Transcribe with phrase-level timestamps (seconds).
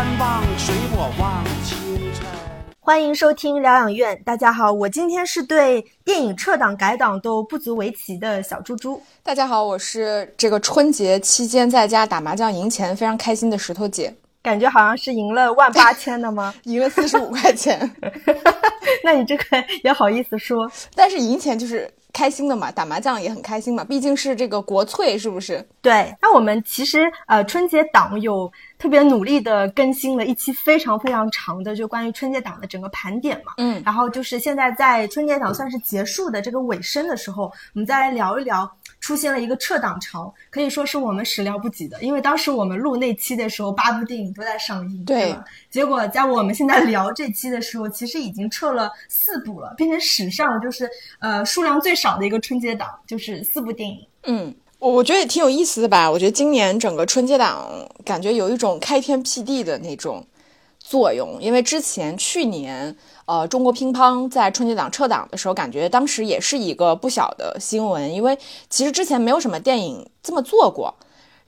[0.00, 2.24] 山望水，我望清晨。
[2.80, 9.02] 欢迎收听疗养院，大家好，我今天是对电影撤档改档都不足为奇的小猪猪。
[9.22, 16.54] 大家好，我是这个春节期间在家打麻将赢钱非常开心的石头姐，感觉好像是赢了万八千的吗？
[16.64, 17.78] 赢了四十五块钱，
[19.04, 19.44] 那你这个
[19.84, 20.66] 也好意思说？
[20.94, 25.62] 但是赢钱就是开心的嘛，打麻将也很开心嘛，毕竟是这个国粹，是不是？
[25.82, 28.50] 对，那我们其实呃春节档有
[28.80, 33.52] 特别努力的更新了一期非常非常长的，就关于春节档的整个盘点嘛。
[33.58, 45.44] 嗯，然后就是现在在春节档算是结束的这个尾声的时候，我们再来聊一聊出现了一个撤档潮，可以说是我们始料不及的，因为当时我们录那期的时候，八部电影都在上映，对吧？
[45.68, 54.06] 结果在我们现在聊这期的时候，其实已经撤了四部了，变成史上就是呃数量最少的一个春节档，就是四部电影。
[54.24, 56.10] 嗯，我我觉得也挺有意思的吧。
[56.10, 57.70] 我觉得今年整个春节档
[58.02, 60.24] 感觉有一种开天辟地的那种
[60.78, 68.36] 作用，因为之前去年呃中国乒乓在春节档撤档的时候，感觉当时也是一个不小的新闻，因为
[68.70, 70.94] 其实之前没有什么电影这么做过。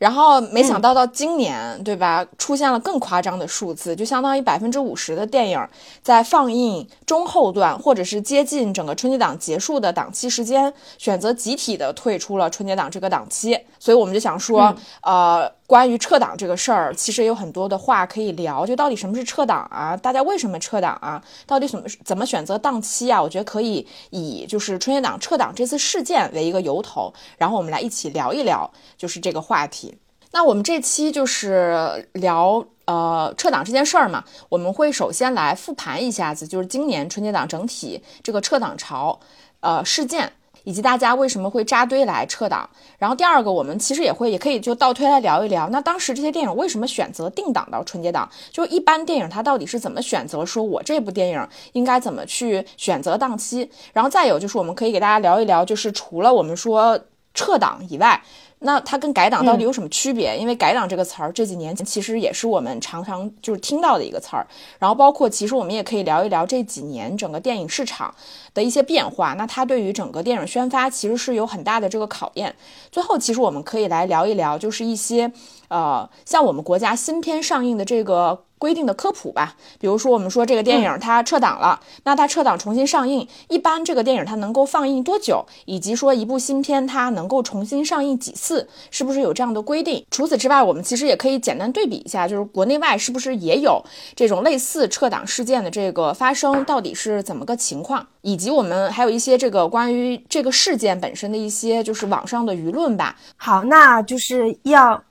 [0.03, 2.27] 然后没想到到今年，对吧？
[2.37, 5.69] 出现了更夸张的数字，就相当于百分之五十的电影
[6.03, 13.57] 在放映中后段或者是接近整个春节档结束的档期时间，选择集体的退出了春节档这个档期。
[13.79, 18.67] 所以我们就想说，呃，关于撤档这个事儿，其实有很多的话可以聊。
[18.67, 19.97] 就到底什么是撤档啊？
[19.97, 21.25] 大家为什么撤档啊？
[21.47, 23.23] 到底怎么怎么选择档期啊？
[23.23, 29.97] 我觉得可以以就是春节档撤档这次事件为一个由头，然后我们来一起聊一聊，就是这个话题。
[30.33, 39.19] 那我们这期就是聊呃撤档这件事儿嘛，我们会首先来复盘一下子，就是今年春节档整体这个撤档潮，
[39.61, 40.31] 呃事件，
[40.65, 42.69] 以及大家为什么会扎堆来撤档。
[42.99, 48.29] 然后第二个，我们其实也会也可以就倒推来聊一聊，那当时这些电影为什么选择定档到春节档？
[48.51, 53.71] 就一般电影它到底是怎么选择，说我这部电影应该怎么去选择档期？
[53.93, 56.99] 然后再有就是我们可以给大家聊一聊，就是除了我们说
[57.35, 58.23] 撤档以外。
[58.63, 60.37] 那它跟改档到底有什么区别？
[60.37, 64.47] 因为改档这个词儿这几年其实也是我们常常就是听到的一个词儿。
[64.79, 68.15] 然后包括其实我们也可以聊一聊这几年整个电影市场
[68.55, 69.35] 的一些变化。
[69.35, 72.55] 那它对于整个电影宣发其实是有很大的这个考验。
[72.91, 75.31] 最后其实我们可以来聊一聊，就是一些
[75.69, 78.45] 呃像我们国家新片上映的这个。
[78.63, 90.07] 规定的科普吧，比如说我们说这个电影它撤档了，那它撤档重新上映，一般这个电影它能够放映多久，以及说一部新片它能够重新上映几次，是不是有这样的规定？
[90.13, 93.83] 除此之外，我们其实也可以简单对比一下，就是国内外是不是也有
[94.15, 98.07] 这种类似撤档事件的这个发生，到底是怎么个情况？
[98.21, 103.17] 以及我们还有一些这个关于这个事件本身的一些就是网上的舆论吧。
[103.37, 105.03] 好，那就是要。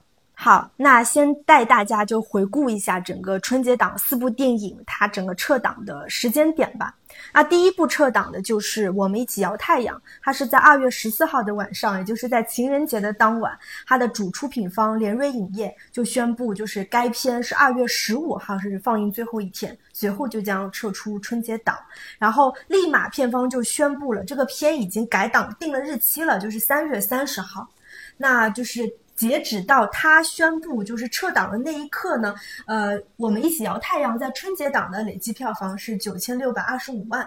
[0.44, 6.92] 好，那先带大家就回顾一下整个春节档四部电影它整个撤档的时间点吧。
[7.32, 21.78] 那第一部撤档的就是《我们一起摇太阳》，它是在二月十四号的晚上，也就是在情人节的当晚，它的主出品方联瑞影业就宣布，就是该片是二月十五号是放映最后一天，随后就将撤出春节档。
[22.18, 27.68] 然后立马片方就宣布了，这个片已经改档定了日期了，就是三月三十号。
[28.16, 28.92] 那就是。
[29.28, 32.34] 截止到他宣布就是撤档的那一刻呢，
[32.66, 37.24] 呃，我们一起摇太阳在春节档的累计票房是九千六百二十五万，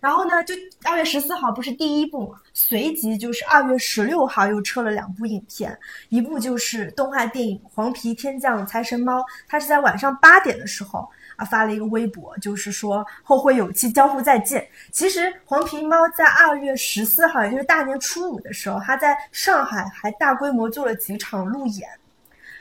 [0.00, 5.74] 然后呢，就二月十四号不是第一部嘛，随即就是二月十六号又撤了两部影片，
[6.10, 11.08] 一部就是动画电影《黄皮天降财神猫》，它是在晚上八点的时候。
[11.36, 14.66] 啊，发了一个微博，就是说后会有期，江湖再见。
[14.90, 21.88] 其实黄皮猫在二月十四号，也就是大年初五的时候，他在上海还大规模做了几场路演，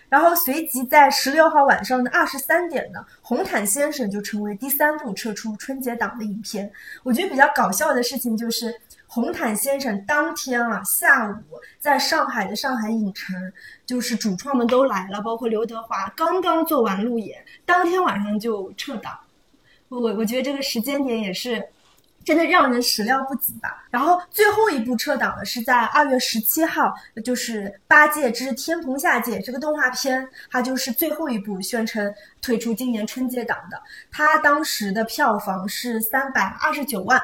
[0.10, 6.72] 然后随即在十六号晚上的二十三点呢，红毯先生就成为第三部撤出春节档的影片。
[7.04, 8.74] 我觉得比较搞笑的事情就是。
[9.14, 11.36] 红毯先生当天啊下午
[11.78, 13.36] 在上海的上海影城，
[13.86, 19.16] 就是主创们都来了，包括刘德华刚刚做完路演，当天晚上就撤档。
[19.90, 21.64] 我我觉得这个时间点也是
[22.26, 23.86] 真的让人始料不及吧。
[23.92, 26.92] 然后最后一部撤档的是在二月十七号，
[27.24, 32.12] 就是《八戒之天蓬下界》这个动画片，它就是最后一部宣称
[32.42, 33.80] 退出今年春节档的。
[34.12, 37.22] 它当时的票房是三百二十九万。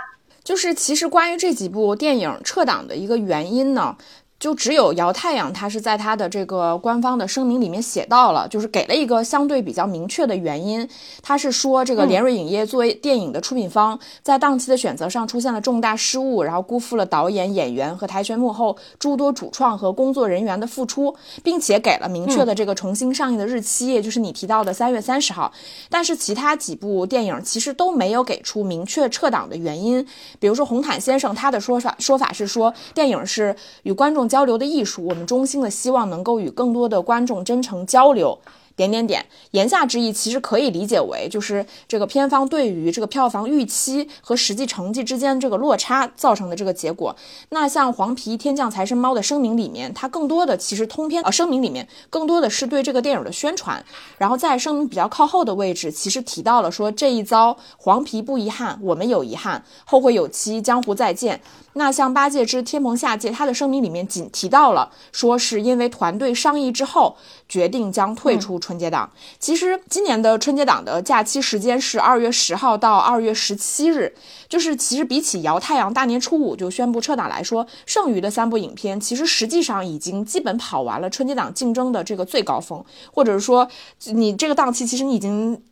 [0.50, 3.96] 就是其实关于这几部电影撤档的一个原因呢，
[4.40, 10.88] 就只有姚太阳，他是在他的这个官方的声明里面写到了，就是给了一个相对比较明确的原因。
[11.22, 21.14] 他是说，这个联瑞影业作为电影的出品方，在档期的选择上出现了重大失误，然后辜负了导演、演员和台前幕后诸多主创和工作人员的付出，
[21.44, 25.52] 并且给了明确的这个重新上映的日期，也就是你提到的三月三十号。
[25.90, 30.08] 但是其他几部电影其实都没有给出明确撤档的原因。
[30.40, 33.54] 比如说红毯先生，他的说法说法是说，电影是
[33.84, 34.29] 与观众。
[34.30, 38.38] 交流的艺术，我们衷心的希望能够与更多的观众真诚交流。
[38.76, 47.14] 点点点，言下之意其实可以理解为，就是这个片方对于这个票房预期和实际成绩之间这个落差造成的这个结果。
[47.50, 53.84] 那像黄皮天降财神猫的声明里面，它更多的其实通篇呃声明里面更多的是对这个电影的宣传。
[54.18, 61.42] 然后在声明比较靠后的位置，其实提到了说这一遭黄皮不遗憾，我们有遗憾，后会有期，江湖再见。
[61.80, 67.16] 那像八戒之天蓬下界，他的声明里面仅提到了说是因为团队商议之后
[67.48, 68.60] 决定将退出。
[68.60, 69.10] 春节档
[69.40, 74.14] 其实今年的春节档的假期时间是二月十号到二月十七日，
[74.50, 82.84] 就是其实比起姚太阳大年初五就宣布撤档来说，剩余的三部影片其实实际上已经基本跑完了春节档竞争的这个最高峰，
[83.14, 83.66] 或者是说
[84.08, 85.64] 你这个档期其实你已经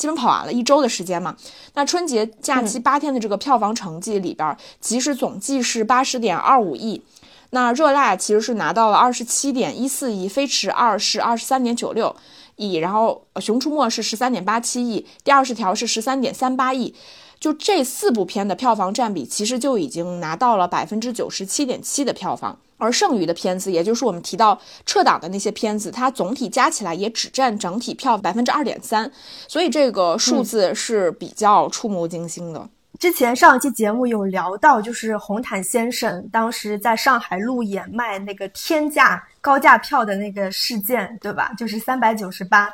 [0.00, 1.36] 基本跑完了一周的时间嘛。
[1.74, 7.02] 那春节假期八天的这个票房成绩里边，其实总计是八十点二五亿。
[7.50, 12.16] 那热辣其实是拿到了二十七点一四亿，飞驰二是二十三点九六
[12.56, 16.94] 亿，然后熊出没是十三点八七亿，第二十条是十三点三八亿，
[17.38, 29.10] 就这四部片的票房占比其实就已经拿到了百分之九十七点七的票房，而剩余的片子，也就是我们提到撤档的那些片子，它总体加起来也只占整体票百分之二点三，
[29.46, 32.68] 所以这个数字是比较触目惊心的。
[32.98, 41.50] 之前上一期节目有聊到，就是红毯先生当时在上海路演卖那个天价高价票的那个事件，对吧？
[41.56, 42.68] 就是三百九十八。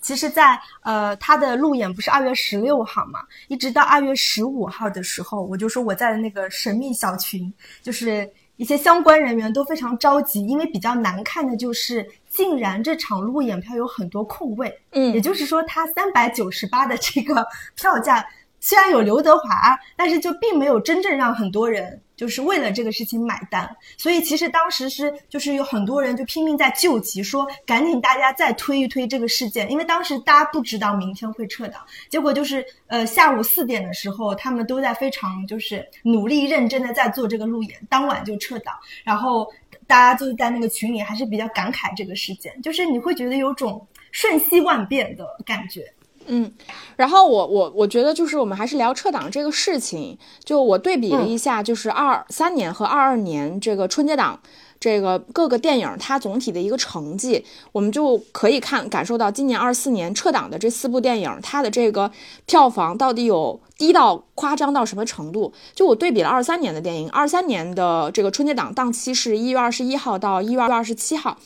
[0.00, 7.52] 其实，在呃他的路演不是二月十六号嘛，一直到二月十五号的时候，我就说我在那个神秘小群，
[7.82, 8.28] 就是
[8.58, 18.22] 一些相关人员都非常着急，因为比较难看的就是，竟然这场路演票有很多空位，嗯，也就是说，它三百九十八的这个票价。
[18.60, 23.68] 虽然有刘德华，但是就并没有真正让很多人就是为了这个事情买单。
[23.96, 31.80] 所以其实当时是就是有很多人就拼命在救急，说赶紧大家再推一推这个事件，因为当时大家不知道明天会撤档。
[32.08, 38.74] 结果就是呃下午四点的时候，他们都在非常就是努力认真的在做这个路演，当晚就撤档。
[39.04, 39.46] 然后
[39.86, 45.92] 大家就在那个群里还是比较感慨这个事件，就是你会觉得有种瞬息万变的感觉。
[46.28, 46.52] 嗯，
[46.96, 54.38] 然后我我我觉得就是我们还是聊撤档这个事情，就我对比了一下，就是二三年和二二年这个春节档，
[54.78, 62.10] 这个各个电影它总体的一个成绩，我们就可以看感受到今年二四年撤档的这四部电影，它的这个
[62.44, 65.52] 票房到底有低到夸张到什么程度？
[65.74, 71.38] 就我对比了二三年的电影，二三年的这个春节档档期是一月二十一号到一月二十七号。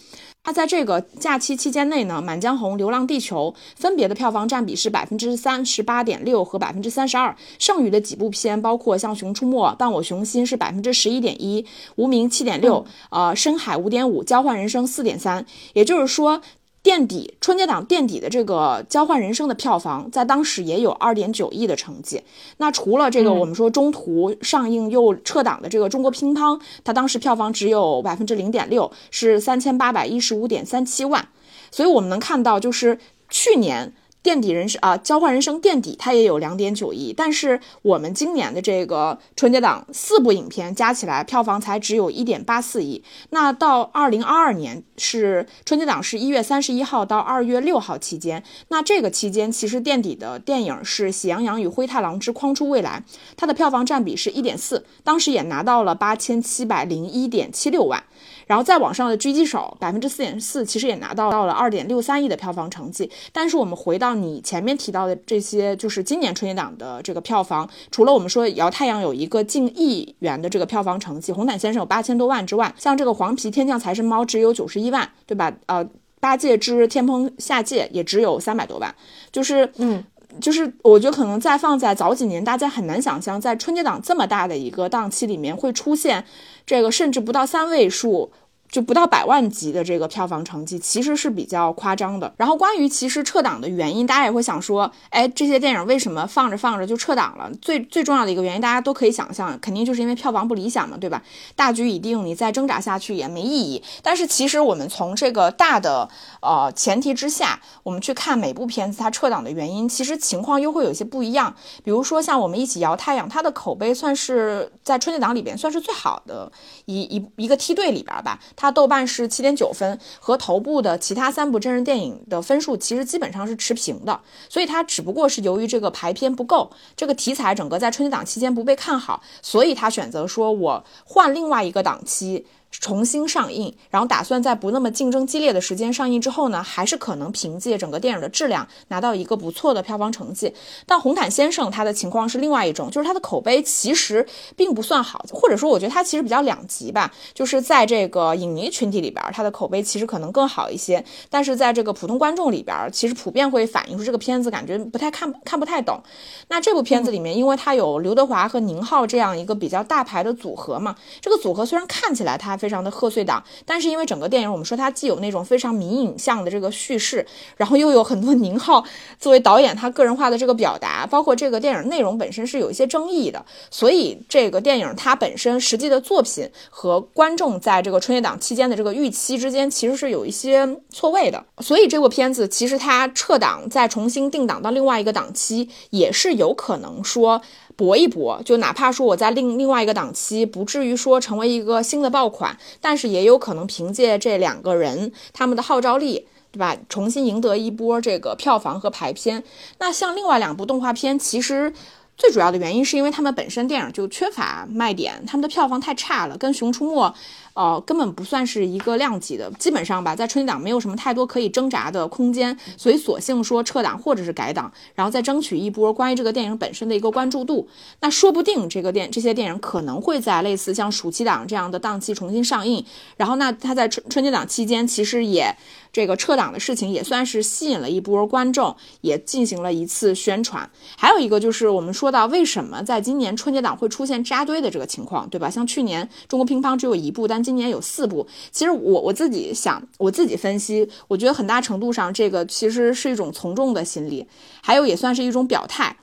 [0.44, 11.62] 它在这个假期期间内呢，《满江红》《流浪地球》分别的票房占比是百分之三十八点六和百分之三十二，剩余的几部片包括像《熊出没》《伴我雄心》是百分之十一点一，
[11.94, 16.42] 《无名》七点六，呃，《深海》五点五，《交换人生》四点三，也就是说。
[16.82, 22.20] 垫底春节档垫底的这个交换人生的票房，在当时也有二点九亿的成绩。
[22.56, 31.28] 那除了这个，我们说中途上映又撤档的这个中国乒乓，它当时票房只有百分之零点六，是三千八百一十五点三七万。
[31.70, 32.98] 所以我们能看到，就是
[33.28, 33.92] 去年。
[34.22, 43.02] 垫底人生啊，交换人生垫底，它也有两点九亿，但是我们今年的这个春节档四部影片加起来票房才只有一点八四亿。
[43.30, 53.02] 那到二零二二年是春节档是一月三十一号到二月六号期间，那这个期间其实垫底的电影是《喜羊羊与灰太狼之筐出未来》，
[53.36, 58.04] 它的票房占比是一点四，当时也拿到了八千七百零一点七六万。
[58.52, 63.10] 然后再往上的狙击手百分之四点四，其实也拿到到了二点六三亿的票房成绩。
[63.32, 75.50] 但是我们回到你前面提到的这些，就是今年春节档的这个票房，除了我们说摇太阳有一个近亿元的这个票房成绩，红毯先生有八千多万之外，像这个黄皮天降财神猫只有九十一万，对吧？
[75.64, 75.82] 呃，
[76.20, 78.94] 八戒之天蓬下界也只有三百多万，
[79.30, 80.04] 就是嗯，
[80.42, 86.22] 就是我觉得可能再放在早几年，大家很难想象在春节档这么大的一个档期里面会出现。
[86.64, 88.30] 这个甚至不到三位数
[88.72, 92.32] 就不到百万级的这个票房成绩，其实是比较夸张的。
[92.38, 97.52] 然后关于其实撤档的原因，大家也会想说，哎，这些电影为什么放着放着就撤档了？
[97.60, 101.22] 最最重要的一个原因，大家都可以想象，肯定就是因为票房不理想嘛，对吧？
[101.54, 103.82] 大局已定，你再挣扎下去也没意义。
[104.02, 106.08] 但是其实我们从这个大的
[106.40, 111.54] 呃前提之下，我们去看每部片子它撤档的原因，其实情况又会有一些不一样。
[111.84, 116.50] 比如说像我们一起摇太阳，它的口碑算是在春节档里边算是最好的
[116.86, 118.38] 一一一个梯队里边吧。
[118.62, 132.46] 它豆瓣是七点九分，和头部的其他三部真人电影的分数其实基本上是持平的，所以它只不过是由于这个排片不够，这个题材整个在春节档期间不被看好，所以它选择说我换另外一个档期。
[132.80, 140.52] 重新上映，然后打算在不那么竞争激烈的时间上映之后呢，还是可能凭借整个电影的质量拿到一个不错的票房成绩。
[140.86, 144.26] 但红毯先生他的情况是另外一种，就是他的口碑其实
[144.56, 147.12] 并不算好，或者说我觉得他其实比较两极吧。
[147.34, 156.02] 就是在这个影迷群体里边，他的口碑其实可能更好一些，但是在这个普通观众里边，其实普遍会反映出这个片子感觉不太看看不太懂。
[156.48, 162.56] 那这部片子里面，因为它有刘德华和宁浩这样一个比较大牌的组合嘛，这个组合虽然看起来他。
[162.62, 167.26] 非常的贺岁档，但是因为整个电影，我们说它既有那种非常迷影像的这个叙事，
[167.56, 168.84] 然后又有很多宁浩
[169.18, 187.42] 作为导演他个人化的这个表达，包括这个电影内容本身是有一些争议的，所以这个电影它本身实际的作品和观众在这个春节档期间的这个预期之间其实是有一些错位的，所以这部片子其实它撤档再重新定档到另外一个档期，也是有可能说。
[187.76, 196.76] 搏一搏，就哪怕说我在另另外一个档期，不至于说成为一个新的爆款，但是也有可能凭借这两个人他们的号召力，对吧？
[196.88, 199.42] 重新赢得一波这个票房和排片。
[199.78, 201.72] 那像另外两部动画片，其实
[202.16, 207.06] 最主要的原因是因为他们本身电影就缺乏卖点，他们的票房太差了，跟《熊出没》。
[207.54, 217.68] 呃，根本不算是一个量级的，基本上吧，在春节档没有什么太多可以挣扎的空间，所以索性说撤档或者是改档，然后再争取一波关于这个电影本身的一个关注度。
[218.00, 222.82] 那说不定这个电这些电影可能会在类似像暑期档这样的档期重新上映，
[223.18, 225.54] 然后那他在春春节档期间其实也
[225.92, 230.68] 这个撤档的事情也算是吸引了一波观众，也进行了一次宣传。
[230.96, 235.50] 还有一个就是我们说到为什么在今年春节档会出现扎堆的这个情况，对吧？
[235.50, 244.26] 像去年中国乒乓只有一部，但今年有四部，其实我我自己想，我自己分析，我觉得很大程度上这个其实是一种从众的心理，
[244.62, 245.94] 还有也算是一种表态。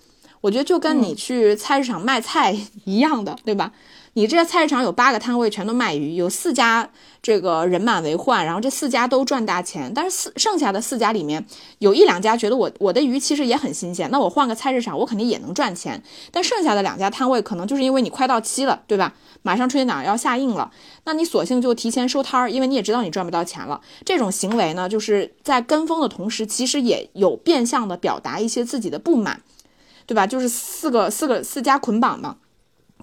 [0.41, 2.55] 我觉得就跟你去菜市场卖菜
[2.85, 3.73] 一样的，对吧？
[4.13, 6.89] 你这菜市场有八个摊位全都卖鱼，有四家。
[7.21, 11.45] 这个人满为患，然后这四家都赚大钱，但是四剩下的四家里面
[11.79, 16.01] 有一两家觉得我我的鱼其实也很新鲜，那我换个菜市场我肯定也能赚钱。
[16.31, 19.13] 但剩下的两家摊位可能就是因为你快到期了，对吧？
[19.41, 20.71] 马上春节档要下映了，
[21.03, 23.81] 那你索性就提前收摊儿，因为你也知道你赚不到钱了。
[24.05, 29.41] 这种行为呢，就是在跟风的同时，其实也有变相的表达一些自己的不满，
[30.05, 30.25] 对吧？
[30.25, 32.37] 就是四个四个四家捆绑嘛。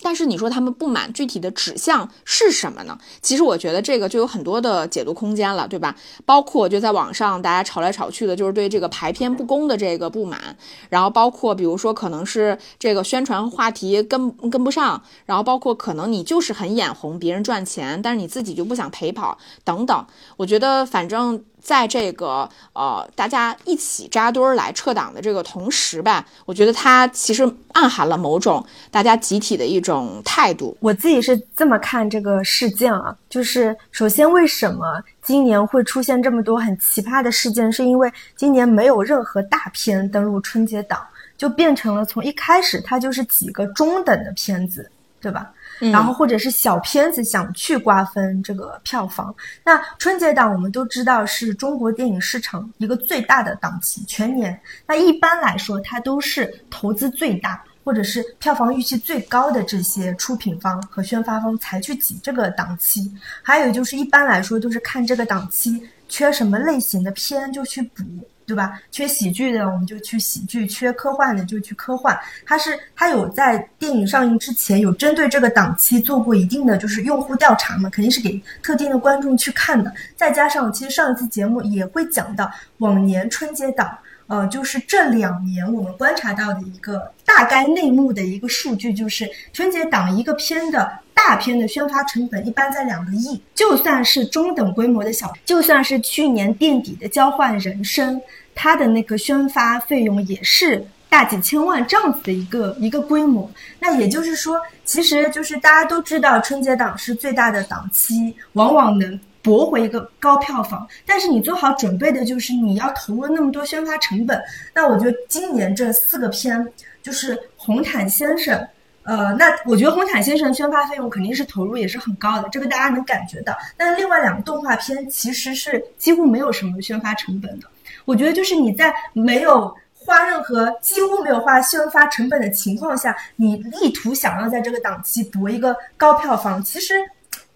[0.03, 2.99] 但是你说他们不满具体的指向是什么呢？
[3.23, 5.97] 其实我觉得这个就有很多的解读空间了，对吧？
[6.25, 10.57] 包括就在网上大家吵来吵去的，就是对这个排片不公的这个不满，
[10.91, 20.07] 然后包括比如说可能是这个宣传话题跟跟不上，然后包括可能你就是很眼红别人赚钱，但是你自己就不想陪跑等等。
[20.37, 21.43] 我觉得反正。
[21.67, 27.43] 在这个呃，大家一起扎堆儿来撤档的这个同时吧，我觉得它其实
[27.73, 30.77] 暗含了某种大家集体的一种态度。
[30.79, 41.05] 我自己是这么看这个事件啊，就是首先为什么今年会出现这么多很奇葩的事件，是因为今年没有任何大片登陆春节档，
[41.37, 44.89] 就变成了从一开始它就是几个中等的片子，
[45.21, 45.51] 对吧？
[45.79, 54.59] 然后或者是小片子想去瓜分这个票房，那春节档我们都知道是中国电影市场一个最大的档期，全年。
[54.87, 63.13] 那一般来说，它都是投资最大或者是票房预期最高的这些出品方和宣发方才去挤这个档期。
[63.43, 68.03] 还有就是一般来说都是看这个档期缺什么类型的片就去补。
[68.47, 68.81] 对吧？
[68.93, 72.17] 缺喜剧的我们就去喜剧，缺科幻的就去科幻。
[72.45, 79.93] 它是它有在电影上映之前有针对这个档期做过一定的就是用户调查嘛，肯定是给特定的观众去看的。
[80.15, 83.99] 再加上其实上一次节目也会讲到往年春节档，
[84.29, 90.91] 呃，就是这两年我们观察到的一个大概内幕的一个数据，就是春节档一个片的。
[91.17, 98.21] 大片的宣发成本一般在两个亿，就算是中等规模的小，就算是去年垫底的交换人生，
[98.55, 103.51] 它的那个宣发费用也是大几千万这样子的一个一个规模。
[103.81, 109.19] 那也就是说，其实就是大家都知道春节档是最大的档期，往往能。
[109.43, 114.43] 搏回一个高票房，但是你做好准备的就是你要投入那么多宣发成本。
[114.75, 116.67] 那我觉得今年这四个片
[117.01, 118.59] 就是《红毯先生》，
[119.07, 123.57] 呃，那我觉得《红毯先生》宣发费用肯定是投入也是很高的，这个大家能感觉到。
[123.77, 127.67] 但另外两个动画片其实是几乎没有什么宣发成本的。
[128.05, 136.95] 我觉得就是你在没有花任何几乎没有花宣发成本的情况下，你力图想要在这个档期博一个高票房，其实。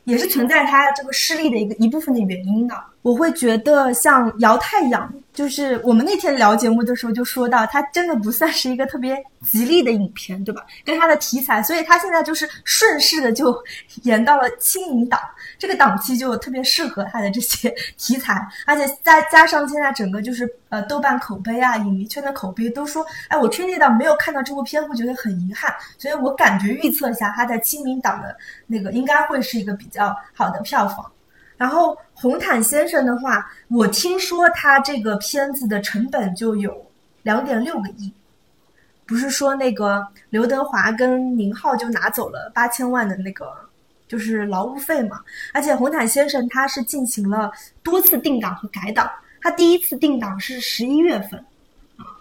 [0.04, 2.74] 也是存在它这个失利的一个一部分的原因的。
[3.02, 10.66] 我会觉得像姚太阳，就是我们那天聊节目的时候就说到，它真的不算是一个特别吉利的影片，对吧？
[10.84, 13.56] 跟它的题材，所以它现在就是顺势的就
[14.02, 15.18] 延到了清明档。
[15.58, 25.74] 这个档期就特别适合他的这些题材，而且再加上现在整个就是呃豆瓣口碑啊，影迷圈的口碑都说，哎，我春节档没有看到这部片，会觉得很遗憾。
[25.96, 31.10] 所以我感觉预测一下，它在清明档的那个应该会是一个比较好的票房。
[31.56, 36.84] 然后红毯先生的话，我听说他这个片子的成本就有
[37.22, 38.12] 两点六个亿，
[39.06, 43.50] 不是说那个刘德华跟宁浩就拿走了八千万的那个。
[44.06, 45.20] 就是劳务费嘛，
[45.54, 47.48] 而且红毯先生他是进行了
[47.80, 49.08] 多次定档和改档，
[49.40, 51.40] 他第一次定档是十一月份，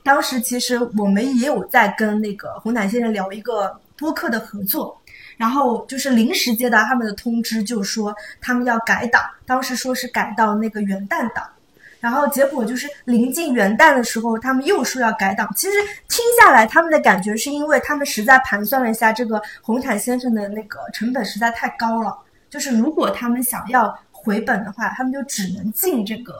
[0.03, 4.98] 当时其实我们也有在跟那个红毯先生聊一个播客的合作，
[5.39, 11.47] 然后就是临时接到他们的通知，就说他们要改档，当时说是改到那个元旦档。
[12.01, 15.49] 然后结果就是临近元旦的时候，他们又说要改档。
[15.55, 15.77] 其实
[16.09, 22.13] 听下来，他们的感觉是因为他们实在盘算了一下，这个红毯先生的那个成本实在太高了。
[22.49, 26.33] 就是如果他们想要回本的话，他们就只能进这个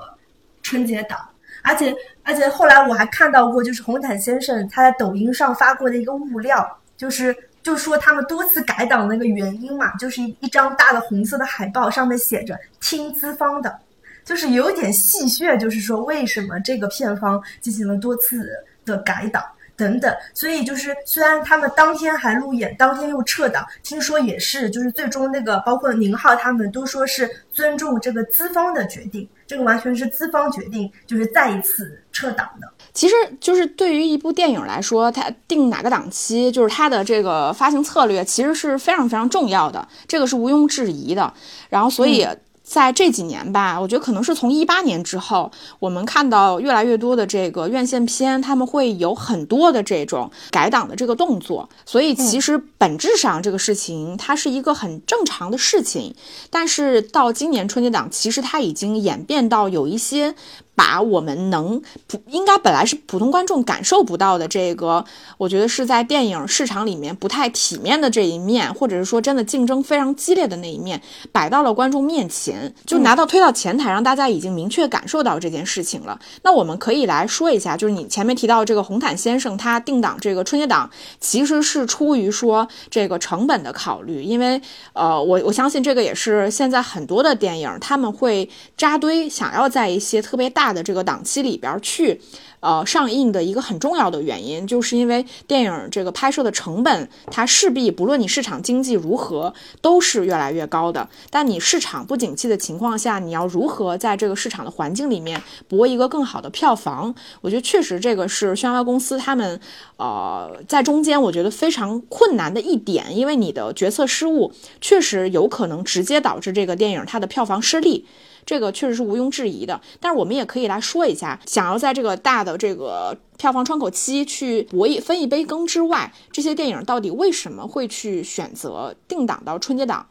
[0.62, 1.18] 春节档。
[1.62, 13.80] 而且而且后来我还看到过，就是红毯先生他在抖音上发过的一个物料，就是就说他们多次改档那个原因嘛，就是一张大的红色的海报，上面写着听资方的。
[14.26, 18.48] 就是有点戏谑，就是说为什么这个片方进行了多次
[18.86, 19.44] 的改档
[19.76, 32.72] 等等，所以就是虽然他们当天还路演，当天又撤档，听说也是就是最终那个包括宁浩他们都说是尊重这个资方的决定，这个完全是资方决定，就是再一次撤档的。
[33.00, 41.34] 其实就是对于一部电影来说，它定哪个档期，就是它的这个发行策略，其实是非常非常重要的，这个是毋庸置疑的。
[41.70, 42.28] 然后所以。
[42.62, 51.68] 在这几年吧，我觉得可能是从一八年之后，我们看到越来越多的这个院线片，他们会有很多的这种改档的这个动作。
[51.84, 56.14] 所以其实本质上这个事情它是一个很正常的事情，
[56.52, 60.36] 但是到今年春节档，其实它已经演变到有一些。
[60.80, 65.04] 把我们能普应该本来是普通观众感受不到的这个，
[65.38, 71.02] 我觉得是在电影市场里面不太体面的这一面，或者是说真的竞争非常激烈的那一面，
[71.34, 76.18] 摆到了观众面前，就拿到推到前台，让大家已经明确感受到这件事情了。
[76.44, 80.90] 那我们可以来说一下，就是你前面提到这个红毯先生他定档这个春节档，
[81.20, 84.62] 其实是出于说这个成本的考虑，因为
[84.94, 90.69] 呃，我我相信这个也是现在很多的电影他们会扎堆，想要在一些特别大。
[90.74, 92.22] 的这个档期里边去。
[92.62, 101.08] 呃，上映的一个很重要的原因，就是因为电影这个拍摄的成本，它势必不论你市场经济如何，都是越来越高的。
[101.30, 107.16] 但你市场不景气的情况下，你要如何在这个市场的环境里面博一个更好的票房？
[107.40, 109.58] 我觉得确实这个是宣发公司他们
[109.96, 114.52] 呃在中间我觉得非常困难的一点，因为你的决策失误
[114.82, 118.06] 确实有可能直接导致这个电影它的票房失利。
[118.50, 130.04] 这个确实是毋庸置疑的，但是我们也可以来说一下，想要在这个大的这个票房窗口期去博一分一杯羹之外，这些电影到底为什么会去选择定档到春节档？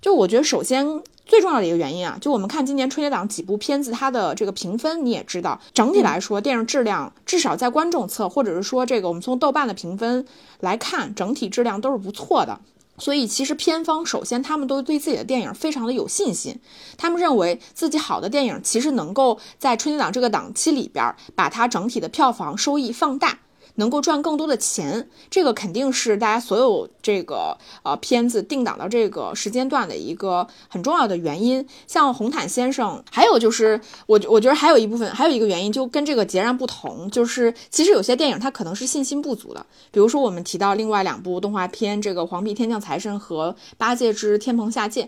[0.00, 0.84] 就我觉得，首先
[1.24, 10.26] 最重要的一个原因啊，就我们看今年春节档几部片子，它的这个评分你也知道，整体来说电影质量至少在观众侧，或者是说这个我们从豆瓣的评分
[10.58, 12.58] 来看，整体质量都是不错的。
[12.96, 16.60] 所以，其实片方首先他们都对自己的电影非常的有信心，
[16.96, 23.38] 他们认为自己好的电影其实能够在春节档这个档期里边，把它整体的票房收益放大。
[23.76, 31.66] 能够赚更多的钱，这个肯定是大家所有这个呃片子定档到这个时间段的一个很重要的原因。
[31.86, 39.64] 像红毯先生，还有就是我我觉得还有一部分，还有一个原因就跟这个截然不同，就是其实有些电影它可能是信心不足的。
[39.90, 45.02] 比如说我们提到另外两部动画片，这个《黄皮天降财神》和《八戒之天蓬下界》。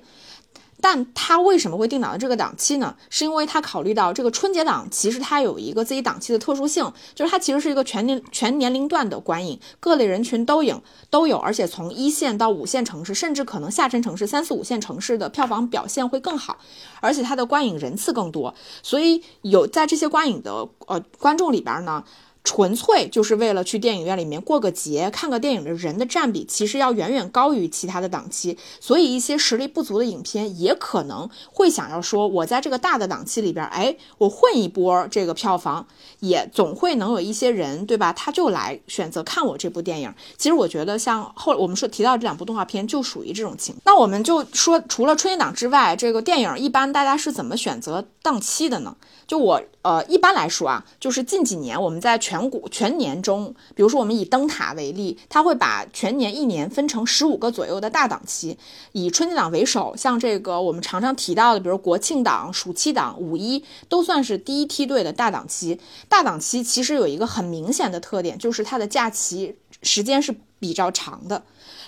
[0.80, 2.94] 但他为什么会定档的这个档期呢？
[3.08, 16.58] 是因为他考虑到这个春节档其实它有一个自己档期的特殊性，就是它其实是一个全年全年龄段的观影，各类人群都影都有，而且从一线到五线城市，甚至可能下沉城市三四五线城市的票房表现会更好，
[17.00, 22.04] 而且它的观影人次更多，所以有在这些观影的呃观众里边呢。
[22.46, 28.56] 纯粹就是为了去电影院里面过个节、看个电影的人的占比，其实要远远高于其他的档期。
[28.80, 35.84] 所以一些实力不足的影片也可能会想要说，我在这个大的档期里边，哎，我混一波这个票房，
[36.20, 38.12] 也总会能有一些人，对吧？
[38.12, 40.14] 他就来选择看我这部电影。
[40.36, 43.82] 其实我觉得，像后我们说提到这两部动画片，就属于这种情况。
[43.86, 48.96] 那我们就说，除了春节档之外，这个电影一般大家是怎么选择档期的呢？
[49.26, 58.56] 就我呃，一般来说啊，就是近几年我们在全国全年中，比如说我们以灯塔为例，它会把全年一年分成十五个左右的大档期，
[58.92, 65.80] 以春节档为首，像这个我们常常提到的，比如国庆档、暑期档、五一，都算是第一梯队的大档期。
[66.08, 71.42] 大档期其实有一个很明显的特点，就是它的假期时间是比较长的。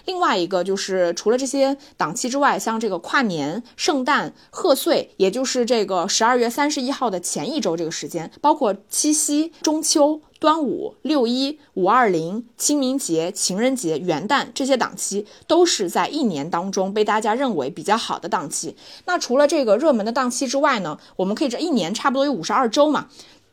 [0.08, 18.74] 另外一个就是除了这些档期之外，像这个跨年、圣诞、贺岁，也就是这个十二月三十一号的前一周这个时间，包括七夕、中秋、端午、六一、五二零、清明节、情人节、元旦这些档期，都是在一年当中被大家认为比较好的档期。
[19.04, 23.08] 那除了这个热门的档期之外呢，我们可以这一年差不多有五十二周嘛。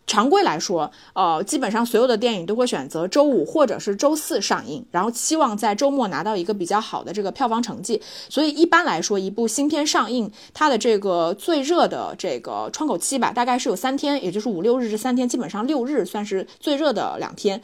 [0.07, 8.01] 常规来说，呃，基本上所有的电影都会选择周五或者是周四上映，然后期望在周末拿到一个比较好的这个票房成绩。
[8.29, 17.61] 所以一般来说，一部新片上映，它的这个最热的这个窗口期吧，大概是有三天，也就是五六日这三天，基本上六日算是最热的两天，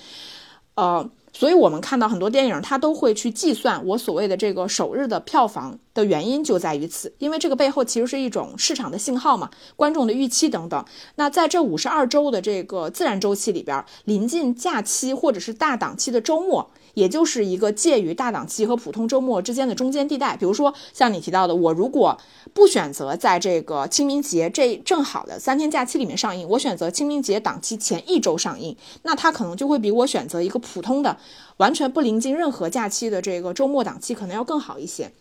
[0.75, 1.09] 呃。
[1.33, 10.85] 所以，我们看到很多电影，它都会去计算我所谓的这个首日的票房的原因就在于此，因为这个背后其实是一种市场的信号嘛，观众的预期等等。
[11.15, 16.69] 那在这五十二周的这个自然周期里边，临近假期或者是大档期的周末。
[16.93, 20.35] 也就是一个介于大档期和普通周末之间的中间地带。
[20.35, 22.17] 比如说，像你提到的，我如果
[22.53, 31.17] 不选择在这个清明节这正好的三天假期里面上映，我选择清明节档期前一周上映，那它可能就会比我选择一个普通的、
[31.57, 35.11] 完全不临近任何假期的这个周末档期可能要更好一些。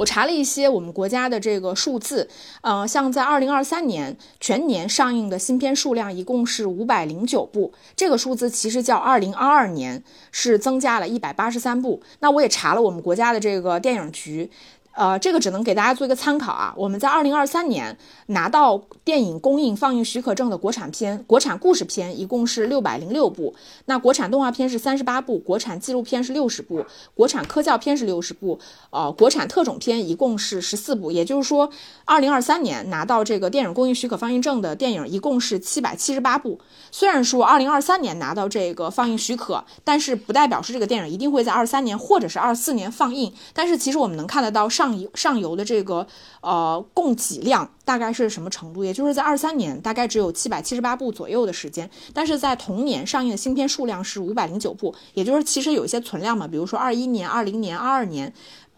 [0.00, 2.26] 我查了一些我们国家的这个数字，
[2.62, 12.02] 呃，像在二零二三年全年上映的新片数量一共是五百零九部，这个数字其实较二零二二年是增加了一百八十三部。
[12.20, 14.50] 那我也查了我们国家的这个电影局。
[14.92, 16.74] 呃，这个只能给大家做一个参考啊。
[16.76, 23.54] 我们在二零二三年拿到电影公映放映许可证的国产片、国产故事片一共是六百零六部，
[23.86, 28.58] 那国产动画片是三十八部，国产纪录片是六十部，国产科教片是六十部，
[28.90, 31.12] 呃，国产特种片一共是十四部。
[31.12, 31.70] 也就是说，
[32.04, 36.58] 二零二三年拿到这个电影公映许可放映证的电影一共是七百七十八部。
[36.90, 43.32] 虽然说二零二三年拿到这个放映许可，但是不代表是这个电影一定会在二三年或者是二四年放映。
[43.54, 44.68] 但是其实我们能看得到。
[44.80, 46.06] 上游上游的这个
[46.40, 48.82] 呃供给量大概是什么程度？
[48.82, 58.32] 也就是在二三年大概只有七百七十八部左右的时间，但是在同年上映的新片数量是五百零九部，也就是其实有一些存量嘛，比如说二一年、二零年、二二年。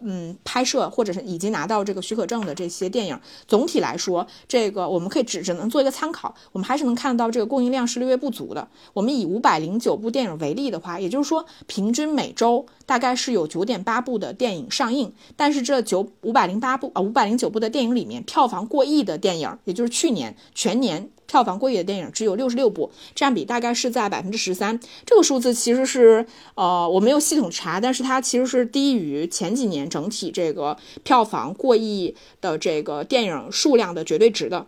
[0.05, 8.67] 嗯，拍摄或者是已经拿到这个许可证的这些电影，总体来说，这个我们可以只只能做一个参考，我们还是能看到这个供应量是略微不足的。
[8.93, 21.09] 我们以五百零九部电影为例的话，也就是说，平均每周大概是有九点八部的电影上映，但是这九五百零八部啊，五百零九部的电影里面，票房过亿的电影，也就是去年全年。
[21.33, 24.79] 票房过亿的电影只有六十六部，占比大概是在百分之十三。
[25.03, 34.67] 这个数字其实是，呃，我没有系统查，但是它其实是低于前几年整体这个票房过亿的这个电影数量的绝对值的。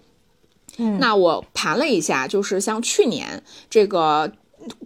[0.78, 4.32] 嗯，那我盘了一下，就是像去年这个。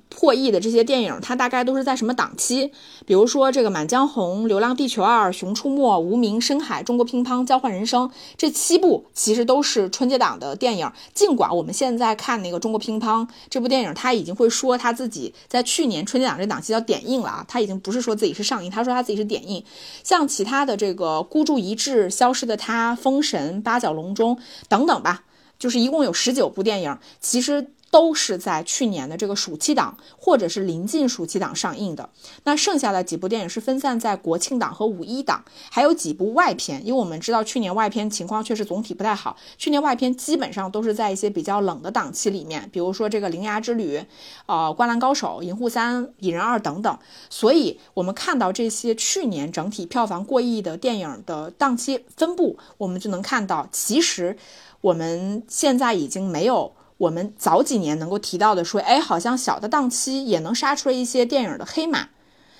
[0.09, 2.71] 破亿的这些电影，它大概都是在什么档期？
[3.05, 10.91] 比如说这个《满江红》《流浪地球二》《熊出没》《无名》《深海》《中国乒乓》《交换人生》这七部，其实都是春节档的电影。
[11.13, 19.63] 尽管我们现在看那个《中国乒乓》这部电影，他已经会说他自己在去年春节档这档期叫点映了啊，他已经不是说自己是上映，他说他自己是点映。
[20.03, 24.35] 像其他的这个《孤注一掷》《消失的他》《封神》《八角笼中》
[24.67, 25.23] 等等吧。
[25.57, 32.09] 就是一共有十九部电影，其实都是在去年的这个暑期档或者是临近暑期档上映的。
[32.43, 36.85] 那剩下的几部电影是分散在国庆档和五一档，还有几部外片。
[36.85, 43.97] 因为我们知道去年外片情况确实总体不太好，去年外片基本上都是在一些比较冷的档期里面，比如说这个《铃芽之旅》、
[44.45, 46.99] 呃《灌篮高手》、《银护三》、《蚁人二》等等。
[47.29, 54.37] 所以，我们看到这些去年整体票房过亿的电影的档期分布，我们就能看到，其实
[54.81, 56.73] 我们现在已经没有。
[56.99, 62.09] 我们早几年能够提到的说，哎，好像小的档期也能杀出一些电影的黑马，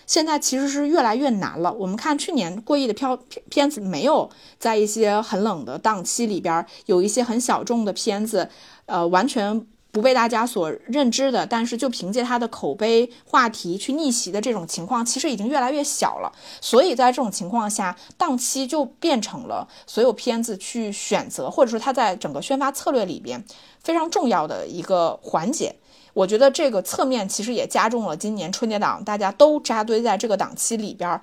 [0.08, 1.72] 现在其实是越来越难了。
[1.74, 8.50] 我们看去年过亿的票片子，没有在一些很冷的档期里边有一些很小众的片子，
[8.88, 9.66] 呃，完全。
[9.92, 16.32] 不被大家所认知的，但是就凭借它的口碑话题去逆袭的这种情况，其实已经越来越小了。
[16.62, 23.44] 所以在这种情况下，档期就变成了所有片子去选择，或者说它在整个宣发策略里边
[23.84, 25.76] 非常重要的一个环节。
[26.14, 31.20] 我觉得这个侧面其实也加重了今年春节档大家都扎堆在这个档期里边。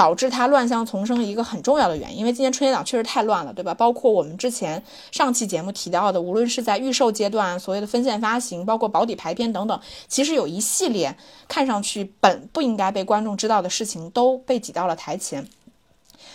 [0.00, 3.74] 导致它乱象丛生一个很重要的原因，因为今年春节档确实太乱了，对吧？
[3.74, 4.82] 包括我们之前
[5.12, 11.14] 上期节目提到的，无论是在预售阶段，所谓的分线发行，包括保底排片等等，其实有一系列
[11.46, 15.46] 看上去本不应该被观众知道的事情都被挤到了台前。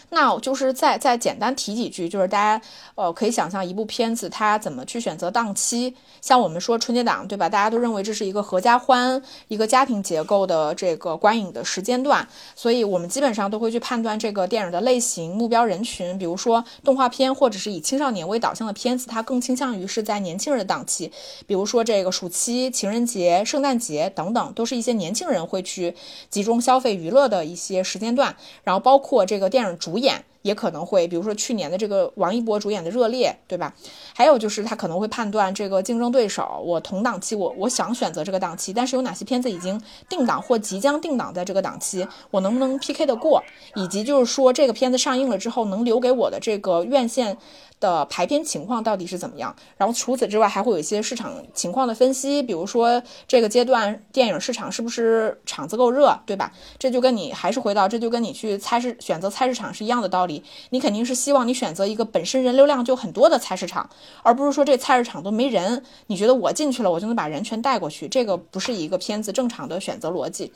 [0.10, 2.66] 那就是再再简单提几句，就是大家
[2.96, 5.94] 呃可以想象一部片子它怎么去选择档期。
[6.22, 7.50] 像我们说春节档，对吧？
[7.50, 16.18] 大家都认为这是一个合家欢、一个家庭结构的这个观影的时间段，所以我们基本上都会去判断这个电影的类型、目标人群。
[16.18, 21.12] 比如说动画片或者是以青少年为导向的片子，它更倾向于是在年轻人的档期。
[21.46, 25.94] 比如说这个暑期、情人节、圣诞节等等，都是一些年轻人会去
[26.30, 28.36] 集中消费娱乐的一些时间段。
[28.64, 29.95] 然后包括这个电影主。
[29.96, 30.35] 主演。
[30.46, 33.74] 也可能会，比如说去年的这个王一博主演的《热烈》，对吧？
[34.14, 43.44] 还有就是他可能会判断这个竞争对手，我同档期，我我想选择这个档期，但是有哪些片子已经定档或即将定档在这个档期，我能不能 PK 得过？
[43.74, 47.36] 以及就是说这个片子上映了之后，能留给我的这个院线。
[47.82, 49.54] 的排片情况到底是怎么样？
[49.76, 56.54] 然后除此之外，还会有一些市场情况的分析，比如说这个阶段电影市场是不是场子够热，对吧？
[56.80, 60.35] 这就跟你还是回到，这就跟你去菜市选择菜市场是一样的道理。
[60.70, 63.90] 你肯定是希望你选择一个本身人流量就很多的菜市场，
[64.24, 70.52] 而不是说这菜市场都没人，你觉得我进去了，我就能把人全带过去，这个不是一个片子正常的选择逻辑。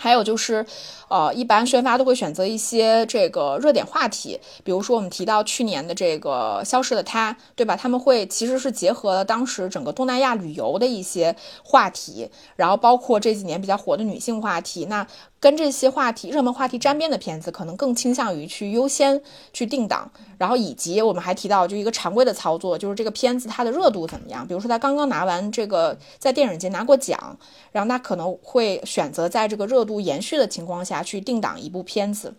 [0.00, 0.64] 还有就是，
[1.08, 7.74] 呃，一般宣发都会选择一些这个热点话题，比如说我们提到去年的这个《消失的她》，对吧？
[7.74, 15.04] 他们会其实是结合了当时整个东南亚旅游的一些话题，然后包括这几年比较火的女性话题，那。
[15.40, 19.22] 跟这些话题、热门话题沾边的片子，可能更倾向于去优先
[19.52, 20.10] 去定档。
[20.36, 24.44] 然后以及我们还提到，就一个常规的操作，就是这个片子它的热度怎么样？
[24.44, 27.38] 比如说它刚刚拿完这个在电影节拿过奖，
[27.70, 32.34] 然后它可能会选择在这个热度延续的情况下去定档一部片子。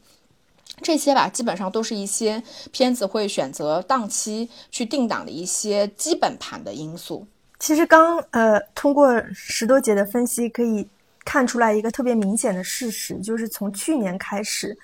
[0.81, 7.25] 这些吧，基本上都是一些片子会选择档期去定档的一些基本盘的因素。
[7.59, 10.85] 其实刚呃通过十多节的分析可以。
[11.29, 14.75] 看出来一个特别明显的事实，就是从去年开始，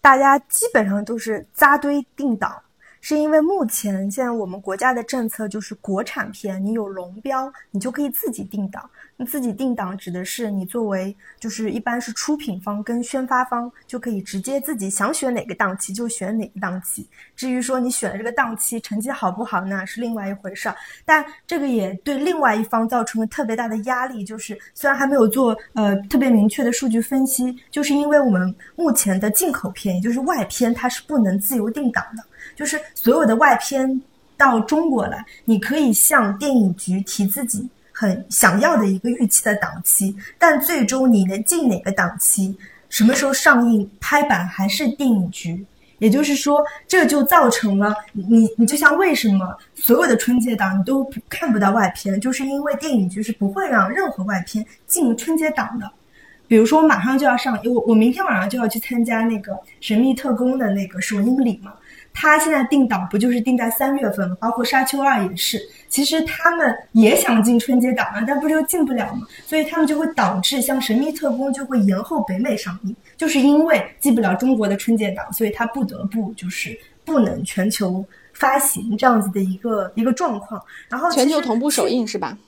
[0.00, 2.58] 大家基本上都是扎堆定档，
[3.02, 8.88] 是因为目前现在我们国家的政策就是国产片，你有龙标，你就可以自己定档。
[9.16, 17.08] 那自己定档指的是你作为就是一般是出品方跟宣发方就可以直接自己想选哪个档期就选哪个档期。
[17.36, 20.76] 至于说你选的这个档期成绩好不好，那是另外一回事儿。
[21.04, 32.24] 但这个也对另外一方造成了特别大的压力，就是虽然还没有做呃特别明确的数据分析，就是因为我们目前的进口片，也就是外片，它是不能自由定档的，
[32.56, 34.02] 就是所有的外片
[34.36, 37.68] 到中国来，你可以向电影局提自己。
[37.94, 42.54] 很想要的一个预期的档期，但最终你能进哪个档期，
[42.90, 45.64] 什么时候上映、拍板还是电影局。
[45.98, 55.88] 也就是说，这就造成了你，你就像为什么所有的春节档你都看不到外片，就是因为电影局是不会让任何外片进春节档的。
[56.48, 61.72] 比如说，我马上就要上，我我明天晚上就要去参加那个《神秘特工》的那个首映礼嘛。
[62.14, 64.36] 他现在定档不就是定在三月份吗？
[64.40, 65.60] 包括《沙丘二》也是。
[65.88, 69.26] 其实他们也想进春节档啊，但不是又进不了吗？
[69.44, 80.60] 所以他们就会导致像《神秘特工》就会延后北美上映，就是因为进不了中国的春节档，所以他不得不就是不能全球发行这样子的一个一个状况。
[80.88, 82.38] 然后全球同步首映是吧？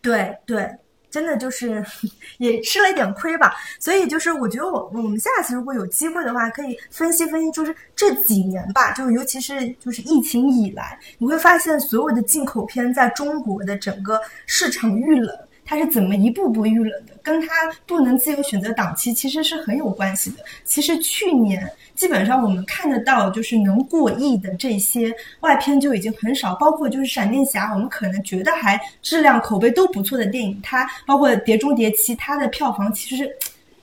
[0.00, 0.68] 对对。
[1.10, 1.84] 真的就是
[2.38, 3.54] 也吃了一点亏吧。
[3.78, 15.36] 所以就是我觉得我我们下次如果有机会的话，可以分析分析，就是这几年吧，就尤其是就是疫情以来，你会发现所有的进口片在中国的整个市场遇冷。
[15.70, 17.14] 它是怎么一步步遇冷的？
[17.22, 17.48] 跟它
[17.86, 20.38] 不能自由选择档期其实是很有关系的。
[20.64, 33.30] 其实去年基本上我们看得到，就是能过亿的这些外片就已经很少，包括就是闪电侠，我们可能觉得还质量口碑都不错的电影，它包括碟中谍七，它的票房其实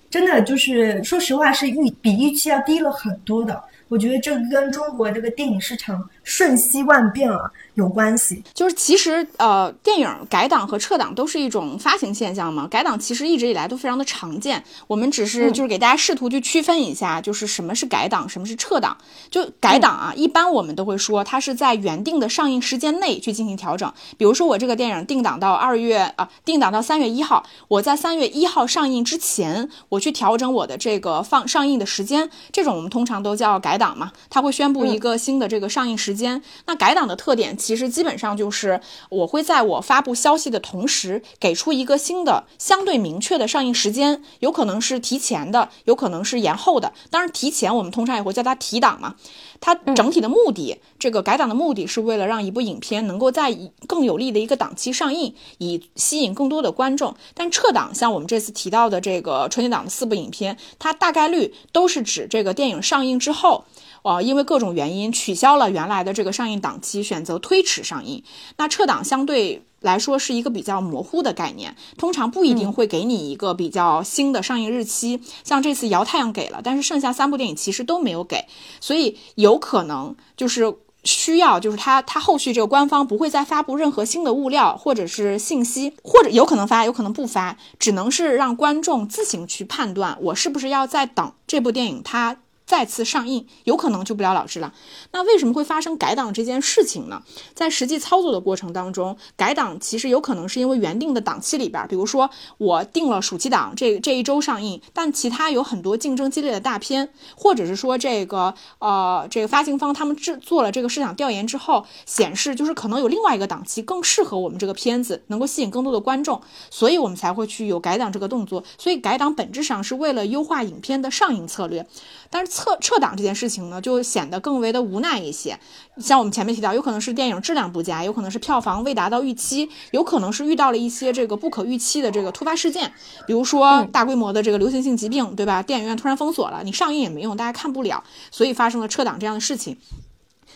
[0.09, 3.63] 真的就是说实话是预比预期要低了很多的。
[3.87, 7.39] 我觉得这跟中国这个电影市场瞬息万变啊。
[7.77, 12.67] 有关系，就是其实呃，电影改档和撤档都是一种发行现象嘛。
[12.67, 18.97] 改档其实一直以来都非常的常见，我们只是就是给大家试图去区分一下，就是什么是改档，什么是撤档。
[19.29, 23.93] 就改档啊，一般我们都会说它是在原定的上映时间内去进行调整。
[24.17, 34.11] 比如说我这个电影定档到二月啊，定档到三月一号，我在三月一号上映之前，我去调整我的这个放上映的时间，这种我们通常都叫改档嘛。
[34.31, 36.43] 它会宣布一个新的这个上映时间。
[36.65, 37.55] 那改档的特点。
[37.57, 46.91] 其实基本上就是我会在我发布消息的同时，给出一个新的相对明确的上映时间，有可能是提前的，有可能是延后的。
[47.09, 49.15] 当然，提前我们通常也会叫它提档嘛。
[49.59, 57.15] 它整体的目的，这个改档的目的是为了让一部影片能够在更有利的一个档期上映，以吸引更多的观众。
[57.33, 63.65] 但撤档，像我们这次提到的这个春节档的四部影片，它大概率都是指这个电影上映之后。
[64.03, 68.23] 呃，因为各种原因取消了原来的这个上映档期，选择推迟上映。
[68.55, 75.21] 那撤档相对来说是一个比较模糊的概念，通常不一定会给你一个比较新的上映日期。
[75.43, 78.45] 像这次《摇太阳》给了，但是剩下三部电影其实都没有给，
[78.79, 92.37] 所以有可能就是需要，就是他他后续这个官方不会再发布任何新的物料或者是信息，或者有可能发，有可能不发，只能是让观众自行去判断，我是不是要再等这部电影它。
[92.67, 94.73] 再次上映，有可能就不了了之了。
[95.13, 97.23] 那为什么会发生改档这件事情呢？
[97.55, 118.63] 在实际操作的过程当中，改档其实有可能是因为原定的档期里边，比如说我定了暑期档这这一周上映，但其他有很多竞争激烈的大片，或者是说这个呃这个发行方他们制做了这个市场调研之后，显示就是可能有另外一个档期更适合我们这个片子，能够吸引更多的观众，所以我们才会去有改档这个动作。
[118.77, 121.87] 所以改档本质上是为了优化影片的上映策略，
[122.31, 122.47] 但是。
[122.57, 125.59] 撤撤档这件事情呢，就显得更为的无奈一些。
[125.99, 132.91] 像我们前面提到，有可能是电影质量不佳，有可能是票房未达到预期，有可能是遇到了一些这个不可预期的这个突发事件，
[133.27, 135.61] 比如说大规模的这个流行性疾病，对吧？
[135.61, 139.77] 电影院突然封锁了，你上映也没用，大家看不了，所以发生了撤档这样的事情。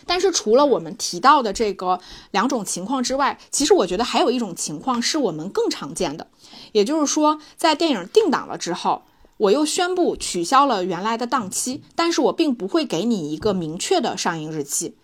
[0.06, 6.26] 但是除了我们提到的这个两种情况之外，其实我觉得还有一种情况是我们更常见的，
[6.72, 9.02] 也就是说，在电影定档了之后。
[9.42, 14.96] 我又宣布取消了原来的档期，但是我并不会给你一个明确的上映日期，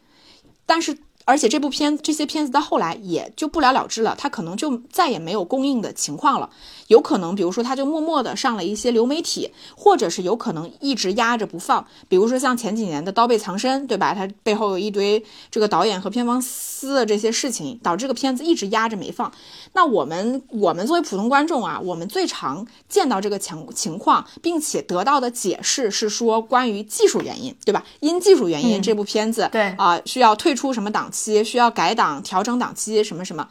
[0.65, 0.99] 但是。
[1.29, 6.49] 而且这部片这些片子到后来也就不了了之了，它可能就再也没有公映的情况了。
[6.87, 11.87] 有可能，比如说，它就默默的上了一些流媒体，或者是有可能一直压着不放。
[12.09, 14.15] 比如说像前几年的《刀背藏身》，对吧？
[14.15, 19.31] 它背后有一堆这个导演和片方撕的这些事情，导致这个片子一直压着没放。
[19.75, 27.85] 那我们我们作为普通观众啊，我们最常见到这个情情况，并且得到的解释是说关于技术原因，对吧？
[28.01, 31.18] 因技术原因，这部片子对啊需要退出什么档期。
[31.19, 33.49] 期需要改档、调整档期，什么什么，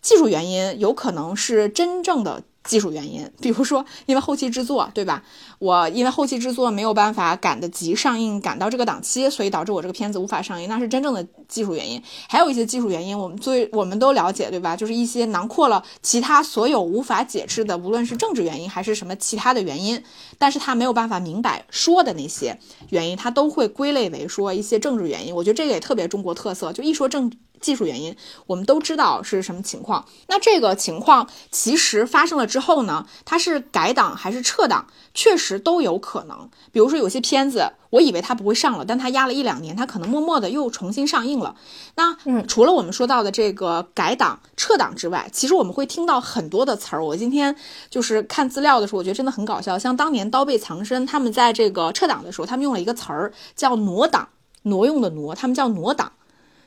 [0.00, 2.42] 技术原因有可能是真正的。
[2.64, 5.22] 技术原因， 比如说因为后期制作，对吧？
[5.58, 12.02] 我因为后期制作没有办法赶得及上映，赶到这个档期，所以导致我这个片子无法上映，那是真正的技术原因。
[12.28, 14.76] 还有一些技术原因，我们最我们都了解，对吧？
[14.76, 20.02] 就是一些囊括了其他所有无法解释的，无论是政治原因还是什么其他的原因，
[20.38, 22.58] 但是他没有办法明摆说的那些
[22.90, 25.34] 原因，他都会归类为说一些政治原因。
[25.34, 27.30] 我觉得这个也特别中国特色，就一说政。
[27.60, 30.04] 技术原因，我们都知道是什么情况。
[30.28, 36.48] 那这个情况其实发生了之后呢，它是改档还是撤档，确实都有可能。
[36.72, 41.54] 比如说有些片子，我以为它不会上了，但它压了一两年，它可能默默的又重新上映了。
[41.96, 47.04] 那嗯，除了我们说到的这个改档、撤档之外，其实我们会听到很多的词儿。
[47.04, 47.54] 我今天
[47.90, 49.78] 就是看资料的时候，我觉得真的很搞笑。
[49.78, 54.28] 像当年《刀背藏身》，他们在这个撤档的时候，他们用了一个词儿叫“挪档”，
[54.64, 56.12] 挪用的挪，他们叫“挪档”。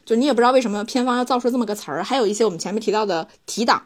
[0.05, 3.83] 就你也不知道为什么片方要造出这么个词儿，还有一些我们前面提到的提档，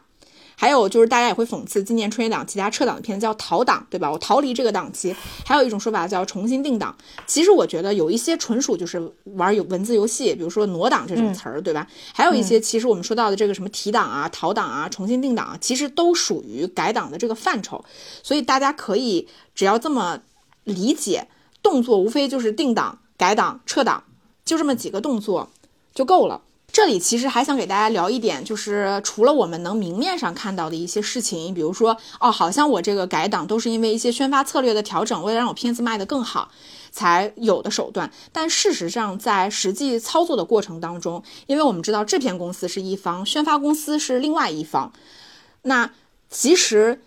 [0.56, 4.10] 还有就是大家也会讽刺今年春节档其他撤档的片子叫逃档，对吧？
[4.10, 5.14] 我逃离这个档期。
[5.46, 6.96] 还有一种说法叫重新定档。
[7.26, 11.86] 其实我觉得有一些纯属就是玩有文字游戏，比如说挪档这种词儿，对吧？
[12.12, 17.84] 还有一些其实我们说到的这个什么提档啊、逃档啊、重新定档啊，其实都属于改档的这个范畴。
[18.24, 20.18] 所以大家可以只要这么
[20.64, 21.28] 理解，
[21.62, 24.02] 动作无非就是定档、改档、撤档，
[24.44, 25.48] 就这么几个动作
[25.98, 26.40] 就够了。
[26.70, 36.52] 这里其实还想给大家聊一点，就是除了我们能明面上看到的一些事情，比如说，哦，好像我这个改档都是因为一些宣发策略的调整，为了让我片子卖得更好
[36.92, 38.08] 才有的手段。
[38.30, 44.92] 但事实上，在实际操作的过程当中，因为我们知道制片公司是一方，宣发公司是另外一方，
[45.62, 45.90] 那
[46.30, 47.00] 其实。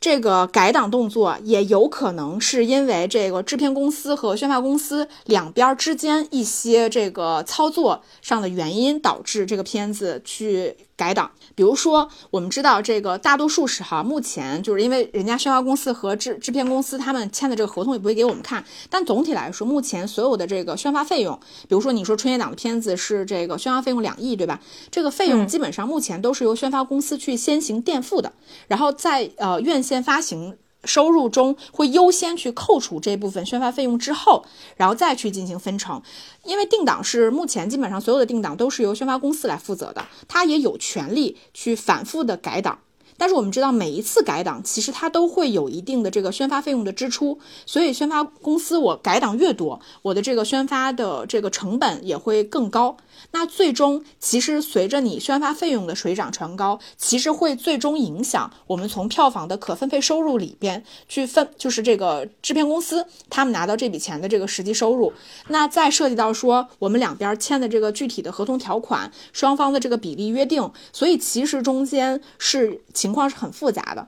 [0.00, 10.87] 这个改档动作也有可能是因为这个制片公司和宣发公司两边之间一些这个操作上的原因导致这个片子去。
[10.98, 21.38] 改档，比如说，我们知道这个大多数是哈，目前就是因为人家宣发公司和制制片公司他们签的这个合同也不会给我们看，但总体来说，目前所有的这个宣发费用，
[21.68, 24.60] 比如说你说春节档的片子是这个宣发费用两亿，对吧？
[24.90, 28.32] 这个费用基本上目前都是由宣发公司去先行垫付的，
[28.66, 30.58] 然后在呃院线发行。
[30.88, 34.44] 收入中会优先去扣除这部分宣发费用之后，
[34.76, 36.02] 然后再去进行分成，
[36.44, 42.78] 因为定档是目前基本上所有的定档都是由宣发公司来负责的，他也有权利去反复的改档。
[43.18, 52.96] 但是我们知道，每一次改档其实它都会有一定的这个宣发费用的支出，所以宣发公司我改档越多，我的这个宣发的这个成本也会更高。
[53.32, 65.12] 那最终其实随着你宣发费用的水涨船高，其实会最终影响我们从票房的可分配收入里边去分，就是这个制片公司他们拿到这笔钱的这个实际收入。
[65.48, 73.07] 那再涉及到说我们两边签的这个具体的合同条款，双方的这个比例约定，所以其实中间是情。
[73.08, 74.06] 情况是很复杂的，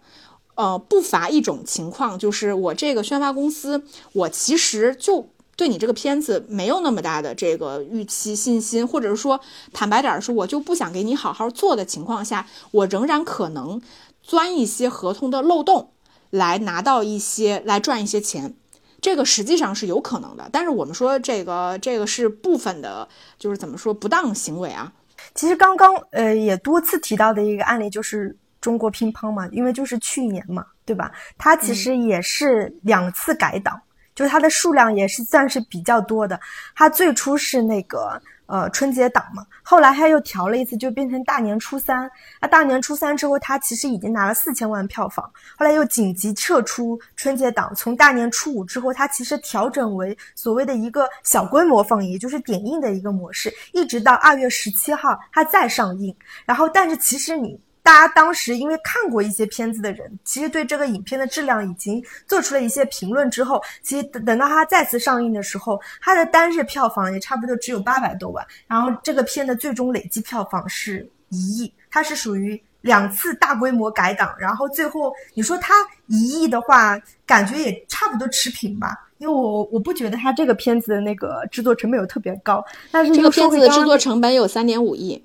[0.57, 3.83] 呃，不乏一种情况，就是我这个宣发公司，
[4.13, 5.27] 我其实就
[5.57, 9.41] 对你这个片子没有那么大的这个预期信心，或者是说，
[9.73, 13.81] 坦白点说，我就不想给你好好做的情况下，我仍然可能
[14.23, 15.93] 钻一些合同的漏洞，
[16.29, 18.55] 来拿到一些，来赚一些钱，
[19.01, 20.47] 这个实际上是有可能的。
[20.53, 24.93] 但是我们说这个，这个是部分的，就是怎么说不当行为啊？
[25.35, 28.37] 其实刚刚呃也多次提到的一个案例就是。
[28.61, 31.11] 中国乒乓嘛，因为就是去年嘛，对吧？
[31.39, 33.81] 它其实也是两次改档，
[34.15, 36.39] 就是它的数量也是算是比较多的。
[36.75, 42.11] 它最初是那个呃春节档嘛，后来它又调了一次，就变成大年初三。
[42.39, 45.25] 那大年初三之后，它其实已经拿了四千万票房，
[45.57, 47.73] 后来又紧急撤出春节档。
[47.75, 56.15] 从大年初五之后，它其实调整为所谓的一个小规模放映，也就是点映的一个模式，一直到二月十七号它再上映。
[56.45, 57.59] 然后，但是其实你。
[57.83, 68.47] 大家当时因为看过一些片子的人，其实对这个影片的质量已经做出了一些评论之后，其实等到它再次上映的时候，它的单日票房也差不多只有八百多万。
[68.67, 75.75] 然后这个片的最终累计票房是一亿，它是属于两次大规模改档，然后最后你说它
[76.07, 78.95] 一亿的话，感觉也差不多持平吧。
[79.19, 85.23] 因为我我不觉得它这个片子的那个制作成本有特别高，但是这个片子的制作成本有三点五亿，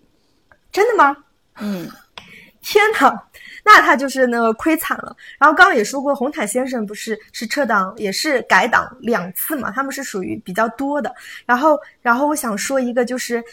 [0.72, 1.16] 真的吗？
[1.60, 1.90] 嗯。
[2.68, 3.14] 天呐，
[3.64, 5.16] 那他就是那个亏惨了。
[5.38, 11.14] 然后刚刚也说过，红毯先生不是是撤档，也是改档两次嘛，他们是属于比较多的。
[11.46, 13.44] 然后，然后我想说一个，就是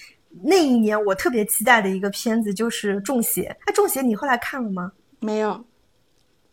[0.43, 3.43] 那一年我特别期待的一个片子就是《中邪》。
[3.67, 4.91] 哎，《中邪》你后来看了吗？
[5.21, 5.63] 没有。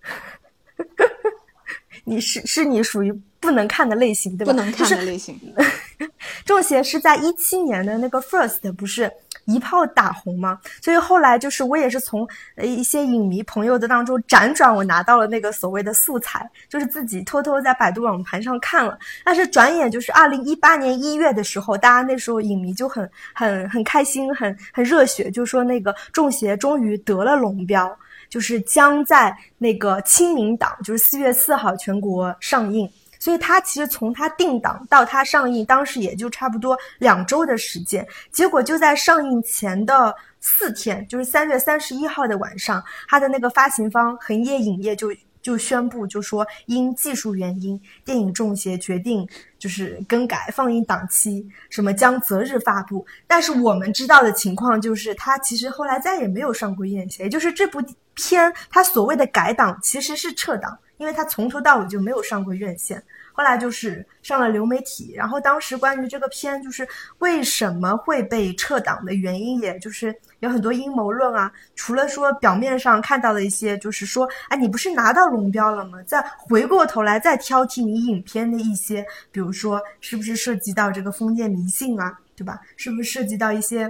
[2.03, 4.51] 你是是你属于不能看的类型，对吧？
[4.51, 5.39] 不能看的类型。
[6.43, 9.09] 《中邪》是在一七年的那个 First 不是。
[9.49, 10.59] 一炮打红吗？
[10.81, 18.97] 所以后来就是我也是从呃一些影迷朋友的当中辗转，我拿到了那个所谓的素材，就是自己偷偷在百度网盘上看了。
[19.23, 27.97] 但是转眼就是二零一八年一月的时候，大家那时候影迷就很很很开心，很很热血，就说那个《中邪》终于得了龙标，
[28.29, 32.89] 就是将在那个清明档，就是四月四号全国上映。
[33.19, 38.07] 所以它其实从它定档到它上映，当时也就差不多两周的时间。
[38.31, 53.05] 结果就在上映前的四天，就是三月三十一号的晚上，它的那个发行方恒业影业就就宣布，就说因技术原因，电影《中邪》决定就是更改放映档期，什么将择日发布。
[53.27, 57.81] 但是我们知道的情况就是，它其实后来再也没有上过院线，也就是这部
[58.13, 60.77] 片它所谓的改档其实是撤档。
[60.99, 63.01] 因为他从头到尾就没有上过院线。
[63.31, 66.85] 后来就是上了流媒体，然后当时关于这个片就是
[67.19, 71.49] 为什么会被撤档的原因，也就是有很多阴谋论啊。
[71.73, 76.03] 除了说表面上看到的一些，就是说，哎，你不是拿到龙标了吗？
[76.05, 82.59] 再回过头来再挑剔你影片的一些，比如说是不是涉及到这个封建迷信啊，对吧？
[82.75, 83.87] 是不是涉及到一些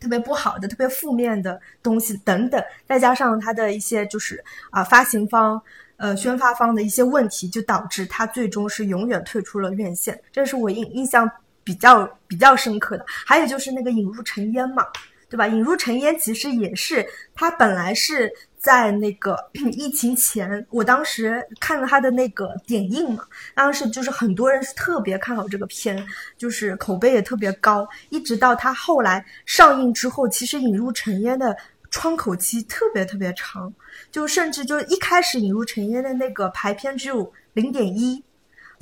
[0.00, 2.62] 特别不好的、特别负面的东西等等？
[2.86, 5.60] 再加上它的一些就是啊发行方。
[5.98, 11.28] 呃，宣发方的一些问题，就导致他最终是永远退出了院线，这是我印印象
[11.64, 13.04] 比较比较深刻的。
[13.06, 14.86] 还有就是那个引入尘烟嘛，
[15.28, 15.48] 对吧？
[15.48, 19.36] 引入尘烟其实也是他本来是在那个
[19.74, 23.24] 疫情前，我当时看了他的那个点映嘛，
[23.56, 31.56] 当时就是很多人是特别看好这个片，就是口碑也特别高，一直到他后来上映之后，其实引入尘烟的。
[31.90, 33.72] 窗口期特别特别长，
[34.10, 38.22] 就甚至就一开始引入尘烟的那个排片只有零点一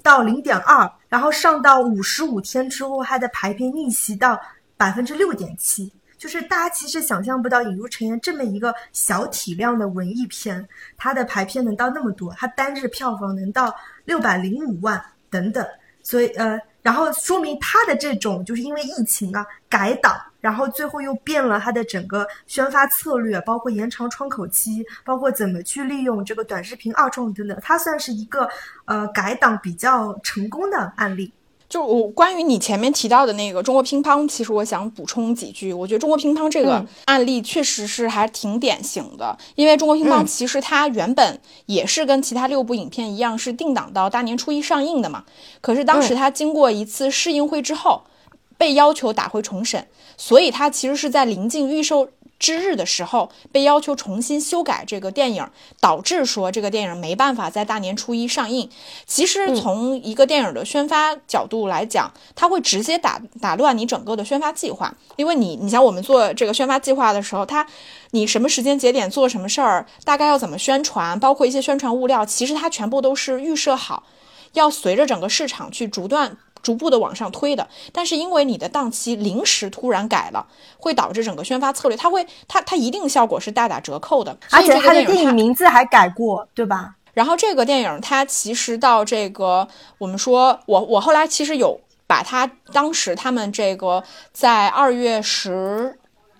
[0.02, 4.40] 到零点二，然后上到五十五天之后，它的排片逆袭到
[4.76, 5.92] 百分之六点七。
[6.16, 10.66] 就是大家其实想象不到，引入尘烟这么一个小体量的文艺片，
[10.96, 13.74] 它的排片能到那么多，它单日票房能到
[14.04, 15.66] 六百零五万等等。
[16.02, 20.16] 所以呃，然后说明它的这种就是因为疫情啊改档。
[20.47, 28.49] 然后最后又变了它的整个宣发策略，包括延长窗口期，包括怎么去利用这个短视频二创等等，它算是一个
[28.84, 31.32] 呃改档比较成功的案例。
[31.68, 35.72] 就我关于你前面提到的那个中国乒乓，其实我想补充几句。
[35.72, 45.24] 我觉得中国乒乓这个案例确实是还挺典型的，因为中国乒乓其实它原本也是跟其他六部影片一样是定档到大年初一上映的嘛，
[45.61, 48.05] 可是当时它经过一次试映会之后。
[48.59, 49.86] 被要求打回重审，
[50.16, 55.48] 所以他其实是在临近预售之日的时候被要求重新修改这个电影，
[55.80, 58.68] 导致说这个电影没办法在大年初一上映。
[59.07, 67.66] 其实从一个电影的宣发角度来讲，它会直接打打乱你整个的宣发计划，因为你你像我们做这个宣发计划的时候，它
[68.11, 74.02] 你什么时间节点做什么事儿，大概要怎么宣传，包括一些宣传物料，其实它全部都是预设好，
[74.52, 76.36] 要随着整个市场去逐段。
[76.66, 80.44] 逐步的往上推的，但是因为你的档期临时突然改了，
[80.76, 84.36] 会导致整个宣发策略，它会它它一定效果是大打折扣的。
[84.50, 86.96] 而且它的电影名字还改过，对吧？
[87.14, 94.02] 然后这个电影它其实到这个，我们说我我后来其实有把它当时他们这个
[94.32, 95.96] 在二月十。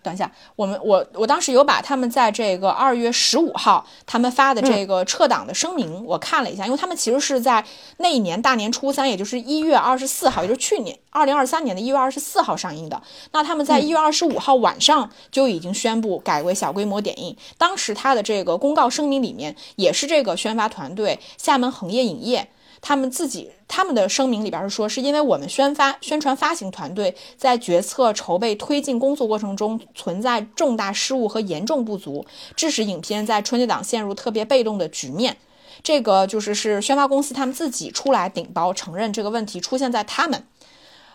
[0.07, 7.65] 等一下，我们我我当时有把他们在这个二月十五号他们发的这个撤档的声明我看了一下，因为他们其实是在
[7.97, 13.03] 那一年大年初三，也就是一月二十四号，也就是去年二零二三年的一月二十四号上映的。
[13.33, 17.37] 那他们在一月二十五号晚上就已经宣布改为小规模点映。
[17.59, 22.49] 当时他的这个公告声明里面也是这个宣发团队厦门恒业影业。
[22.89, 32.25] 他们自己他们的声明里边是说，是因为我们宣发宣传发行团队在决策筹备推进工作过程中存在重大失误和严重不足，
[32.55, 35.37] 致使影片在春节档陷入特别被动的局面。
[35.83, 40.45] 这个就是是宣发公司他们自己出来顶包承认这个问题出现在他们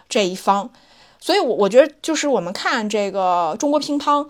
[0.09, 0.72] 这一方。
[1.22, 4.28] 所以，我我觉得就是我们看这个中国乒乓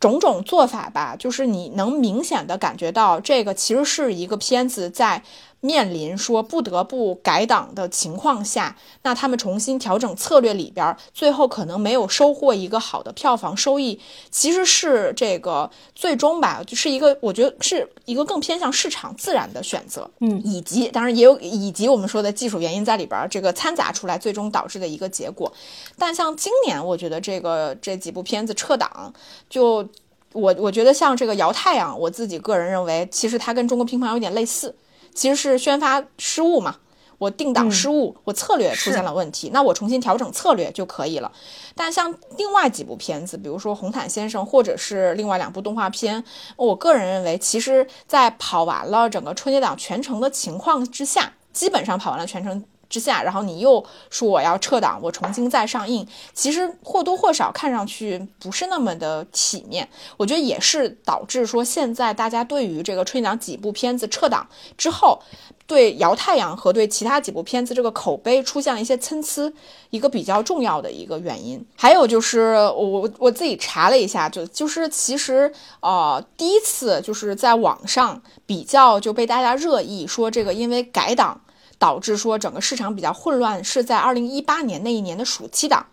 [0.00, 5.22] 种种做法吧，就是你能明显的感觉到这个其实是一个片子在。
[5.64, 13.98] 面临说不得不改档的情况下，那他们重新调整策略里边，最后可能没有收获一个好的票房收益，
[14.30, 25.50] 其实是这个最终吧，就是一个我觉得是一个更偏向市场自然的选择，嗯，以及当然也有以及我们说的技术原因在里边，这个掺杂出来最终导致的一个结果。
[25.96, 29.10] 但像今年，我觉得这个这几部片子撤档，
[29.48, 29.88] 就
[30.32, 34.74] 我我觉得像这个摇太阳，我自己个人认为，其实它跟中国乒乓有点类似。
[35.14, 36.76] 其实是宣发失误嘛，
[37.18, 41.30] 我定档失误，我策略出现了问题，那我重新调整策略就可以了。
[41.74, 46.22] 但像另外几部片子，比如说《红毯先生》或者是另外两部动画片，
[46.56, 52.64] 我个人认为，其实在跑完了整个春节档全程的情况之下，基本上跑完了全程。
[52.94, 59.88] 之下，然后你又说我要撤档，我重新再上映，其实或多或少看上去不是那么的体面。
[60.16, 64.46] 我觉得也是导致说现在大家对于这个春节档几部片子撤档
[64.78, 65.20] 之后，
[65.66, 69.52] 对《摇太阳》和对其他几部片子这个口碑出现了一些参差，
[69.90, 71.60] 一个比较重要的一个原因。
[71.74, 81.40] 还有就是我我自己查了一下，就就是其实呃第一次就是在网上比较就被大家热议说这个因为改档。
[81.78, 85.86] 导致说整个市场比较混乱，是在二零一八年那一年的暑期档，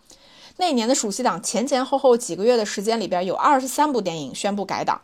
[0.58, 5.02] 那一年的暑期档前前后后几个月的时间里边，有二十三部电影宣布改档，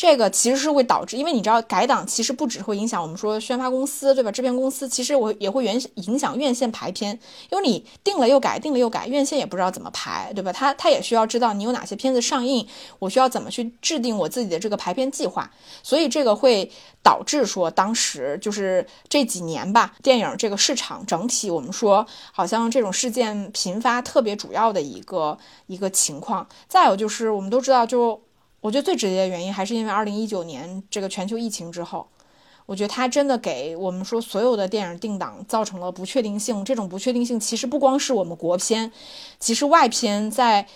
[0.00, 4.32] 这个其实是会导致，因为你知道改档其实不只会影响我们说宣发公司对吧？
[4.32, 7.20] 制片公司其实我也会影影响院线排片，
[7.50, 10.50] 因为你定了又改，定了又改，院线也不知道怎么排，对吧？
[10.50, 12.66] 他他也需要知道你有哪些片子上映，
[12.98, 15.50] 我需要怎么去制定我自己的这个排片计划，
[15.82, 16.72] 所以这个会
[17.02, 25.36] 导致说当时就是这几年吧，电影这个市场整体我们说好像这种事件频发特别主要的一个
[25.66, 26.48] 一个情况。
[26.68, 28.18] 再有就是我们都知道就。
[28.60, 32.06] 我觉得最直接的原因还是因为二零一九年这个全球疫情之后，
[32.66, 36.64] 我觉得它真的给我们说所有的电影定档造成了不确定性。
[36.64, 38.92] 这种不确定性其实不光是我们国片，
[39.38, 40.66] 其实外片在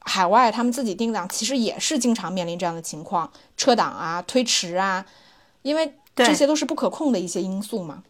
[0.00, 5.04] 海外他们自己定档其实也是经常面临这样的情况，撤档啊、推迟啊，
[5.62, 8.02] 因为这些都是不可控的一些因素嘛。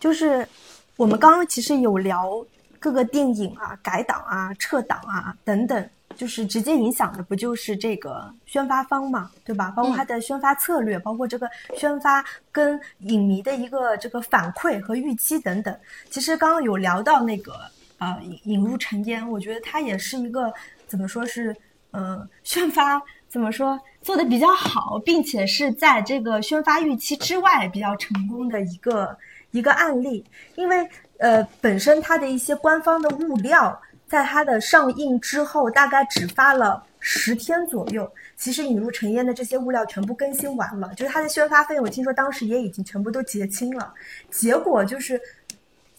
[0.00, 0.48] 就是
[0.96, 2.44] 我们刚刚其实有聊
[2.78, 5.90] 各个电影啊、改档啊、撤档啊等等。
[6.16, 9.72] 就是直接影响的不就是这个宣发方嘛，对吧？
[9.76, 15.76] 包括它的宣发策略，包括这个宣发跟影迷的一个这个反馈和预期等等。
[16.10, 17.54] 其实刚刚有聊到那个
[17.98, 20.52] 呃引引入尘烟，我觉得它也是一个
[20.86, 21.54] 怎么说是
[21.90, 29.16] 呃宣发怎么说做的比较好，并且是在这个宣发预期之外比较成功的一个
[29.50, 30.24] 一个案例。
[30.54, 30.88] 因为
[31.18, 33.80] 呃本身它的一些官方的物料。
[34.06, 43.92] 在它的上映之后，大概只发了十天左右，其实引入尘烟的这些物料全部更新完了，就是它的宣发费，我听说当时也已经全部都结清了。
[44.30, 45.20] 结果就是，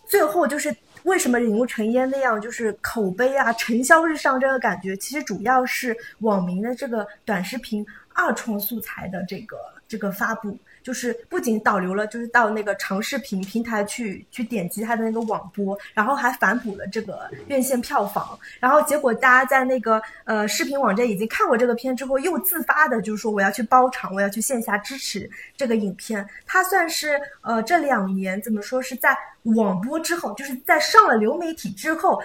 [0.06, 10.58] 最后就是为什么引入尘烟那样，就是口碑啊、成销日上这个感觉，其实主要是网民的这个短视频二创素材的这个这个发布。
[10.86, 25.28] 就是不仅导流了，就是到那个长视频平台去去点击它的那个网播，然后还反哺了这个院线票房，然后结果大家在那个呃视频网站已经看过这个片之后，又自发的就是说我要去包场，我要去线下支持
[25.58, 26.24] 这个影片。
[26.46, 29.18] 它算是呃这两年怎么说是在
[29.56, 32.22] 网播之后，就是在上了流媒体之后，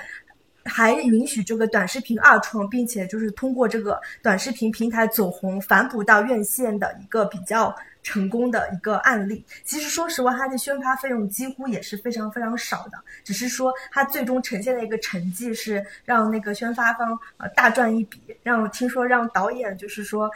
[0.66, 7.74] 还允许这个短视频二创，并且就是通过这个短视频平台走红，反哺到院线的一个比较。
[8.02, 20.30] 成功的一个案例，其实说实话，它的宣发费用几乎也是非常非常少的，只是说它最终呈现的一个成绩是让那个宣发方呃大赚一笔，让听说让导演就是说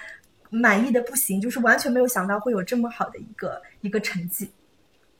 [0.51, 4.51] 满意的不行，就是完全没有想到会有这么好的一个一个成绩。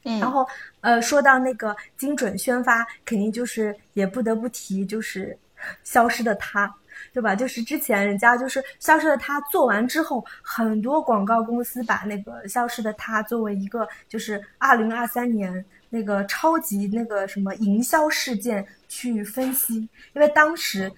[0.05, 0.47] 嗯，然后
[0.83, 5.37] 呃说到那个精准宣发，肯定就是也不得不提就是
[5.83, 6.73] 消失的他。
[7.13, 7.35] 对吧？
[7.35, 20.91] 就是之前人家就是《消失的她》做完之后，很多广告公司把那个《消失的她》作为一个就是二零二三年那个超级那个什么营销事件去分析，因为当时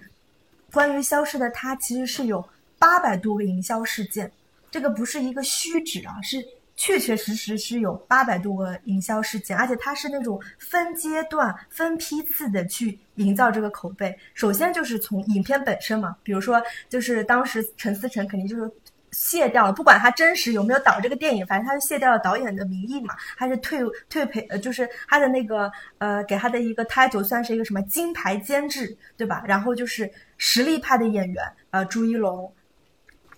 [0.71, 2.47] 关于《消失的她》其实是有
[2.79, 4.31] 八百多个营销事件，
[4.71, 6.45] 这个不是一个虚指啊，是。
[6.79, 14.15] 确确实实是有八百多个营销事件，而且它是那种分阶段、分批次的去营造这个口碑。
[14.35, 18.71] 首先就是从影片本身嘛，比如说就是当时陈思诚肯定就是
[19.11, 29.43] 卸掉了，不管他真实有没有导这个电影，反正他是卸掉了导演的名义嘛，他是退退赔，呃，就是他的那个呃给他的一个 title 算是一个什么金牌监制，对吧？
[29.47, 30.07] 然后就是
[30.37, 32.53] 实力派的演员，呃，朱一龙、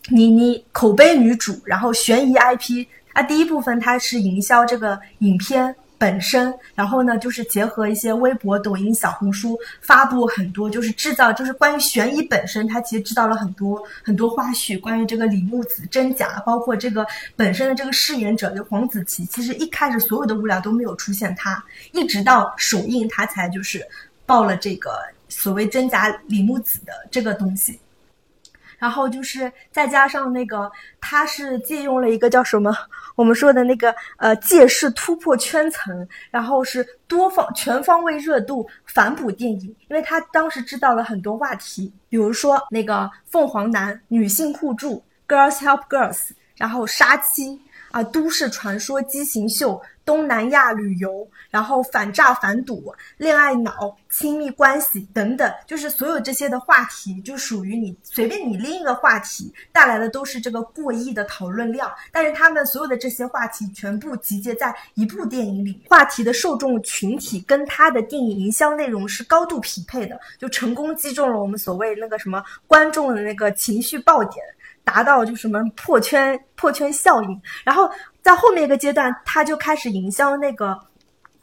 [0.09, 2.85] 倪妮，口碑女主，然后悬疑 IP。
[3.13, 17.05] 啊第一部分它是营销这个影片本身，然后呢就是结合一些微博、抖音、小红书发布很多，就是制造就是关于悬疑本身，它其实制造了很多很多花絮，关于这个李木子真假，包括这个
[17.35, 23.85] 本身的这个饰演者就黄子琪，其实一开始所有的物料都没有出现他，一直到首映他才就是
[24.25, 24.91] 爆了这个
[25.27, 27.77] 所谓真假李木子的这个东西。
[28.79, 30.71] 然后就是再加上那个，
[31.01, 32.75] 他是借用了一个叫什么，
[33.15, 47.61] 我们说的那个呃借势突破圈层，然后是多方全方位热度反哺电影，因为他当时知道了很多话题，比如说那个凤凰男女性互助，Girls Help Girls，然后杀妻
[47.91, 49.81] 啊，都市传说畸形秀。
[50.05, 61.91] 东南亚旅游，然后反诈反赌、恋爱脑、亲密关系等等，就是所有这些的话题，就属于你随便你拎一个话题带来的都是这个过亿的讨论量。
[62.11, 74.43] 但是他们所有的这些话题全部集结在一部电影里，话题的受众群体跟他的电影营销内容是高度匹配的，就成功击中了我们所谓那个什么观众的那个情绪爆点，
[74.89, 77.89] 达到就什么破圈破圈效应，然后。
[78.21, 80.77] 在后面一个阶段，他就开始营销那个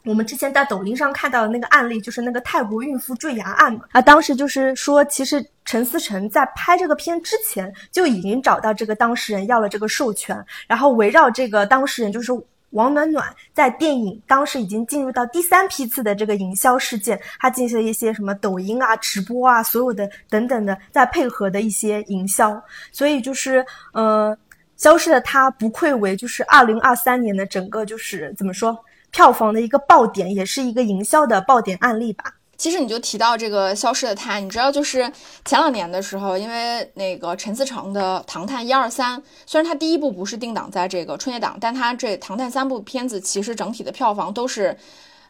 [0.05, 3.81] 我们之前在抖音上看到的那个案例，就是那个泰国孕妇坠崖案嘛。
[3.91, 12.31] 啊，当时就是说，其实陈思诚在拍这个片之前就已经找到这个当事人要了这个授权，然后围绕这个当事人就是
[12.71, 22.61] 王暖暖，在电影当时已经进入到第三批次的这个营销事件，他进行了一些什么抖音啊、直播啊，所有的等等的，在配合的一些营销，
[22.91, 24.37] 所以就是呃，
[24.75, 28.77] 消失的她不愧为就是二零二三年的整个就是怎么说？
[29.09, 32.33] 票房的一个爆点，也是一个营销的爆点案例吧。
[32.57, 35.11] 其实你就提到这个消失的他，你知道，就是
[35.45, 44.75] 前两年的时候，因为那个陈思诚的《唐探一二三》，虽然他第一部不是定档在这个春节档，但他这《唐探》三部片子其实整体的票房都是，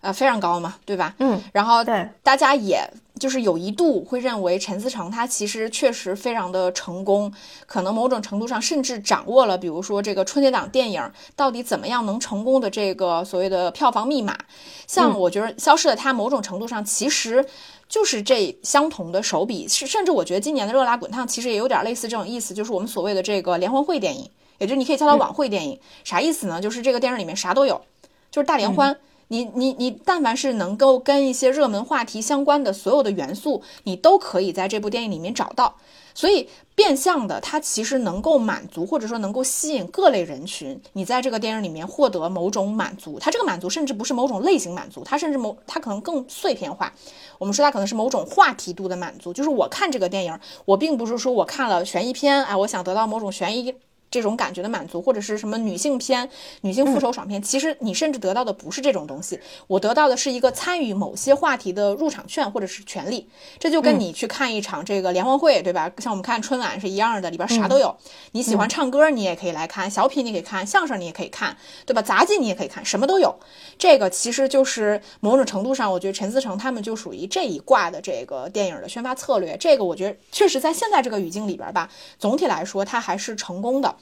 [0.07, 1.13] 呃，非常高嘛，对吧？
[1.19, 1.41] 嗯。
[1.51, 2.89] 然后对大家也。
[3.19, 7.33] 就是有一度会认为陈思诚他其实确实非常的成功，
[7.65, 11.01] 可能某种程度上甚至掌握了，比如说这个春节档电影
[11.35, 14.37] 到底怎么样能成功的这个所谓的票房密码。
[14.85, 17.43] 像我觉得《消失的他》某种程度上其实
[17.89, 24.29] 就是这相同的手笔，是甚至我觉得今年的《热辣滚烫》其实也有点类似这种意思，就是我们所谓的这个联欢会电影，
[24.59, 25.79] 也就是你可以叫它晚会电影。
[26.03, 26.61] 啥意思呢？
[26.61, 27.81] 就是这个电影里面啥都有，
[28.29, 28.95] 就是大联欢。
[29.29, 35.75] 你你你，但凡是能够跟一些热门话题相关的所有的元素，你都可以在这部电影里面找到。
[36.13, 40.81] 所以变相的，它其实能够满足，或者说能够吸引各类人群。
[40.93, 46.91] 你在这个电影里面获得某种满足，它这个满足甚至不是某种类型满足，它甚至某它可能更碎片化。
[47.37, 53.75] 我们说它可能是某种话题度的满足，就是我看这个电影，我并不是说我看了悬疑片，哎，我想得到某种悬疑。
[54.09, 56.29] 这种感觉的满足，或者是什么女性片、
[56.61, 63.27] 女性复仇爽片，其实你甚至得到的不是这种东西，我得到的是一个参与某些话题的入场券或者是权利。
[63.59, 65.91] 这就跟你去看一场这个联欢会，对吧？
[65.97, 67.95] 像我们看春晚是一样的，里边啥都有。
[68.31, 72.01] 你喜欢唱歌，你也可以来看；小品你可以看，相声你也可以看，对吧？
[72.01, 73.35] 杂技你也可以看，什么都有。
[73.77, 79.57] 这个其实就是某种程度上，我觉得陈思诚他们就属于这一挂的这个电影的宣发策略。
[79.57, 83.95] 这个我觉得确实在现在这个语境里边吧，总体来说它还是成功的。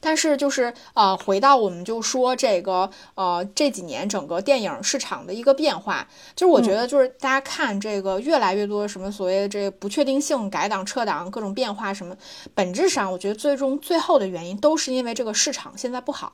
[0.00, 12.16] 但是就是呃，回到我们就说这个呃这几年整个电影市场的一个变化，就是我觉得就是大家看这个越来越多什么所谓的这不确定性改档撤档各种变化什么，
[12.54, 16.32] 本质上我觉得最终最后的原因都是因为这个市场现在不好。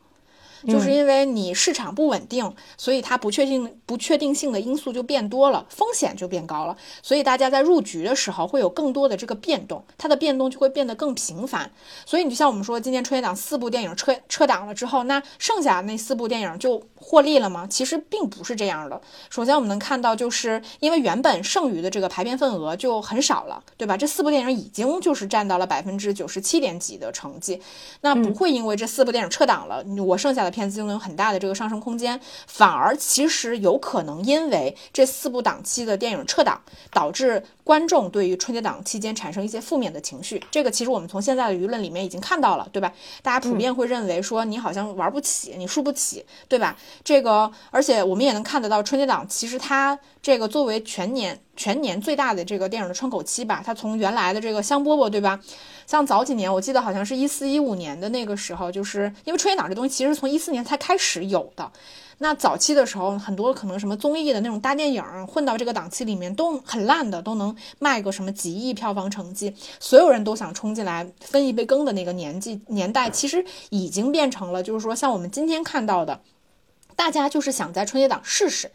[0.67, 11.71] 就是因为你市场不稳定，所以它不确定不确定性的因素就变多了，风险就变高了，所以大家在入局的时候会有更多的这个变动，它的变动就会变得更频繁。
[12.05, 17.65] 所以你就像我们说，今年春节档四部电影撤撤档了之后，那剩下那四部电影就获利了吗？
[17.71, 19.01] 其实并不是这样的。
[19.31, 23.97] 首先我们能看到，就是因为原本剩余的这个排片份额就很少了，对吧？
[23.97, 27.63] 这四部电影已经就是占到了百分之九十七点几的成绩，
[28.01, 30.57] 那不会因为这四部电影撤档了，我剩下的。
[30.57, 36.59] 片子就能有很大的这个上升空间，反而其实有可能因为这四部档期的电影撤档，
[36.91, 40.41] 导致观众对于春节档期间产生一些负面的情绪。
[40.53, 42.93] 这个其实我们从现在的舆论里面已经看到了，对吧？
[43.25, 46.77] 大家普遍会认为说你好像玩不起，你输不起，对吧？
[47.03, 55.41] 这个，而且我们也能看得到春节档其实它这个作为全年全年最大的这个电影的窗口期吧，它从原来的这个香饽饽，对吧？
[55.89, 61.69] 像早几年，我记得好像是一四一五年的那个时候，就是因为春节档这东西其实从一四年才开始有的。
[62.19, 76.21] 那早期的时候，很多可能什么综艺的那种大电影混到这个档期里面都很烂的，都能卖个什么几亿票房成绩，所有人都想冲进来分一杯羹的那个年纪年代，其实已经变成了就是说像我们今天看到的，
[76.95, 78.71] 大家就是想在春节档试试，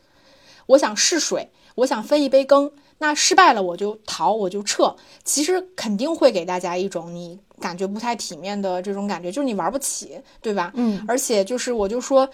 [0.68, 2.72] 我想试水，我想分一杯羹。
[3.00, 4.96] 那失败了我就逃，我就撤。
[5.24, 10.72] 其实肯定会给大家一种你感觉不太体面的这种感觉，就是你玩不起，对吧？
[10.76, 11.04] 嗯。
[11.08, 12.30] 而且就是我就说，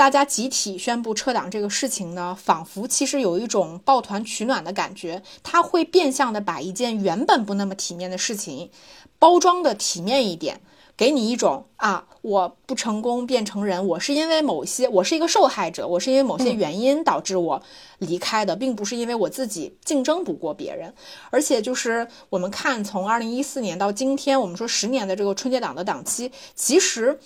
[0.00, 8.70] 大家集体宣布撤档这个事情呢，仿佛其实有一种抱团取暖的感觉，它会变相的把一件原本不那么体面的事情
[9.18, 10.62] 包装的体面一点。
[10.96, 17.62] 给你一种啊，我不成功变成人，我是因为某些，我是一个受害者，我是因为某些原因导致我
[17.98, 20.94] 离开的，并不是因为我自己竞争不过别人。
[21.28, 27.20] 而且就是我们看，从二零一四年到今天，我们说十年的这个春节档的档期，其实。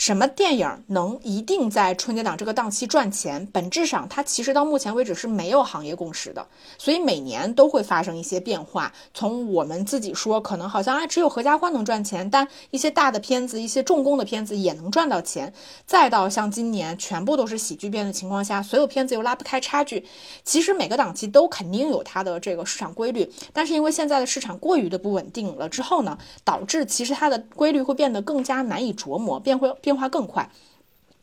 [0.00, 3.46] 什么电影能一定在春节档这个档期赚钱？
[3.52, 6.46] 本质上，它其实到目前为止是没有行业共识的，
[6.78, 8.90] 所以每年都会发生一些变化。
[9.12, 15.52] 从我们自己说，可能好像啊只有合家欢能赚钱，但一些大的片子、一些重工的片子也能赚到钱。
[15.84, 20.02] 再到像今年全部都是喜剧片的情况下，所有片子又拉不开差距。
[20.42, 29.89] 其实每个档期都肯定有它的这个市场规律，但是因为现在的市场过于的不稳定了之后呢，导致其实它的规律会变得更加难以琢磨，变会变。
[29.90, 30.48] 变化更快，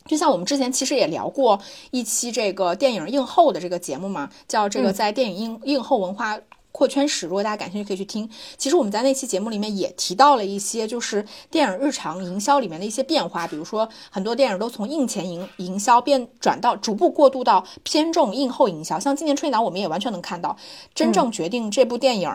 [0.05, 1.57] 就像我们之前其实也聊过
[1.91, 6.37] 一期这个电影映后的这个节目嘛，叫这个在电影映映后文化。
[6.77, 8.29] 扩圈史，如果大家感兴趣，可以去听。
[8.55, 13.47] 其实我们在那期节目里面也提到了一些，就是电影日常营销里面的一些变化。
[13.47, 18.99] 比如说，很多电影都从映前营营销变转到逐步过渡到偏重映后营销。
[18.99, 20.55] 像今年春节档，我们也完全能看到，
[20.93, 22.31] 真正决定这部电影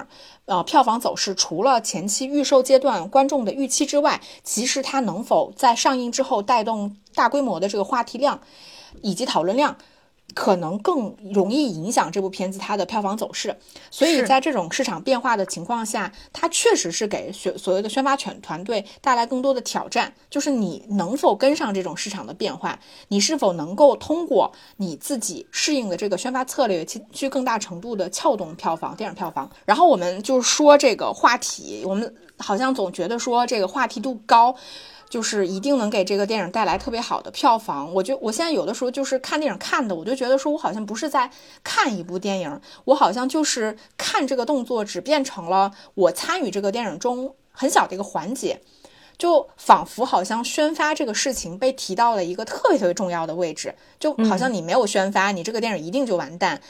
[0.46, 8.40] 呃票房走势，除了前期预售阶段观众的预期之外，其实它能否在上映之后带动大规模的这个话题量
[9.02, 9.76] 以及讨论量。
[10.34, 13.56] 可能更容易影响这部片子它的票房走势，
[13.90, 22.78] 所以在这种市场变化的情况下，它确实是给所所谓的宣发犬团队带来更多的挑战，就是你能否跟上这种市场的变化，
[23.08, 29.50] 你是否能够通过你自己适应的这个宣发策略去去更大程度的撬动票房，电影票房。
[29.64, 34.54] 然后我们就是说这个话题，我们好像总觉得说这个话题度高。
[35.12, 37.92] 就是一定能给这个电影带来特别好的票房。
[37.92, 41.30] 我就我现在有的时候就是看电影看的，我就觉得说我好像不是在
[41.62, 48.62] 看一部电影，我好像就是看这个动作只变成了我参与这个电影中很小的一个环节，
[49.18, 56.62] 就仿佛好像宣发这个事情被提到了一个特别特别重要的位置，就好像你没有宣发，你这个电影一定就完蛋。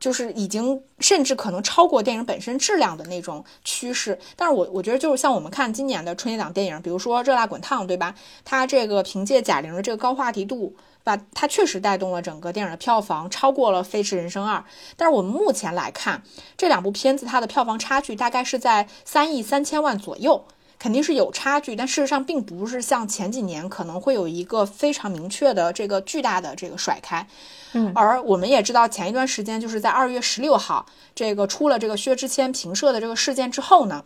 [0.00, 8.14] 就是已经甚至可能超过电影本身质量的那种趋势，但是我我觉得就是像我们看今年的春节档电影，比如说《热辣滚烫》，对吧？
[8.44, 14.58] 它这个凭借贾玲的这个高话题度，吧，它确实带动了整个电影的票房，超过了《飞驰人生二》。
[14.96, 16.22] 但是我们目前来看，
[16.56, 20.44] 这两部片子它的票房差距大概是在三亿三千万左右。
[20.78, 27.26] 肯定是有差距，但事实上并不是像前几年可能会有一个非常明确的这个巨大的这个甩开。
[27.72, 34.04] 嗯，而我们也知道，前一段时间就是在二月十六号这个出了这个薛之谦评射的这个事件之后呢，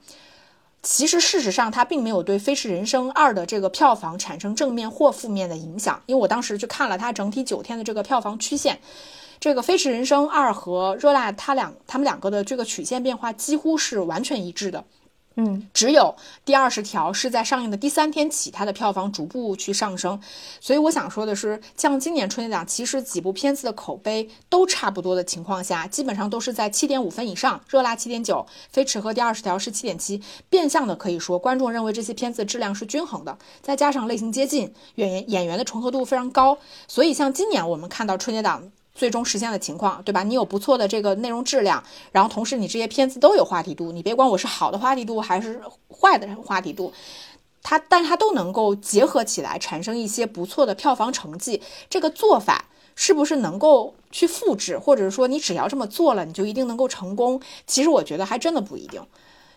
[0.82, 8.80] 其实事实上它并没有对《飞驰人生二》的这个票房产生正面或负面的影响，因为我当时去看了它整体九天的这个票房曲线，
[9.38, 14.82] 这个《飞驰人生二》和《热辣》它两它们两个的这个曲线变化几乎是完全一致的。
[15.36, 16.14] 嗯，只有
[16.44, 20.20] 第二十条是在上映的第三天起，它的票房逐步去上升。
[20.60, 27.60] 所以我想说的是，像今年春节档，其实几部片子的口碑都差不多的情况下，基本上都是在七点五分以上。
[27.68, 30.20] 热辣七点九，飞驰和第二十条是七点七，
[30.50, 33.38] 变相的可以说，观众认为这些片子质量是均衡的。
[33.62, 38.70] 再加上类型接近，演员演员的重合度非常高，所以像今年我们看到春节档。
[38.94, 40.22] 最终实现的情况，对吧？
[40.22, 41.82] 你有不错的这个内容质量，
[42.12, 46.92] 然后同时你这些片子都有话题度，你别管我是好的话题度还是坏的话题度，
[47.62, 51.62] 它，但它都能够结合起来，产生一些不错的票房成绩。
[51.88, 57.40] 这个做法是不是能够去复制，或者说你只要这么做了，你就一定能够成功？
[57.66, 59.02] 其实我觉得还真的不一定。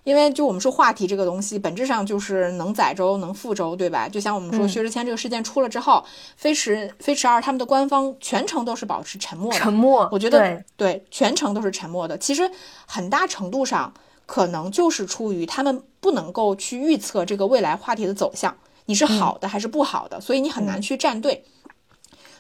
[0.06, 4.08] 因为就我们说话题这个东西，本质上就是能载舟能覆舟，对吧？
[4.08, 6.06] 就像我们说薛之谦这个事件出了之后，
[6.38, 9.58] 飞驰飞驰二他们的官方全程都是保持沉默的。
[9.58, 12.16] 沉默，我觉得对，全程都是沉默的。
[12.20, 12.50] 其实
[12.86, 13.92] 很大程度上
[14.28, 21.44] 可能就是出于他们不能够去预测这个未来话题的走向，你是好的还是不好的，所以你很难去站队。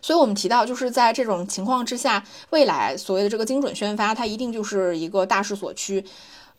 [0.03, 6.05] 所以我们提到，就是在这种情况之下，未来所谓的这个精准宣发，它一定就是一个大势所趋。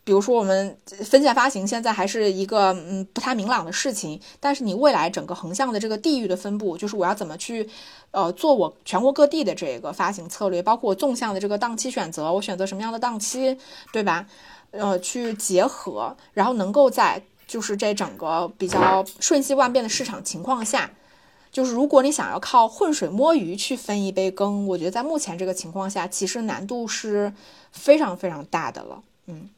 [0.07, 7.67] 比如说，我们分线发行现在还是一个嗯不太明朗的事情，但是你未来整个横向的这个地域的分布，就是我要怎么去
[8.11, 13.57] 呃做我全国各地的这个发行策略，包括我纵向的这个档期选择，我选择什么样的档期，
[13.91, 14.25] 对吧？
[14.71, 20.89] 呃，去结合，然后能够在就是这整个比较瞬息万变的市场情况下，
[21.51, 27.33] 就是如果你想要靠浑水摸鱼去分一杯羹，我觉得在目前这个情况下，其实难度是
[27.73, 29.49] 非常非常大的了，嗯。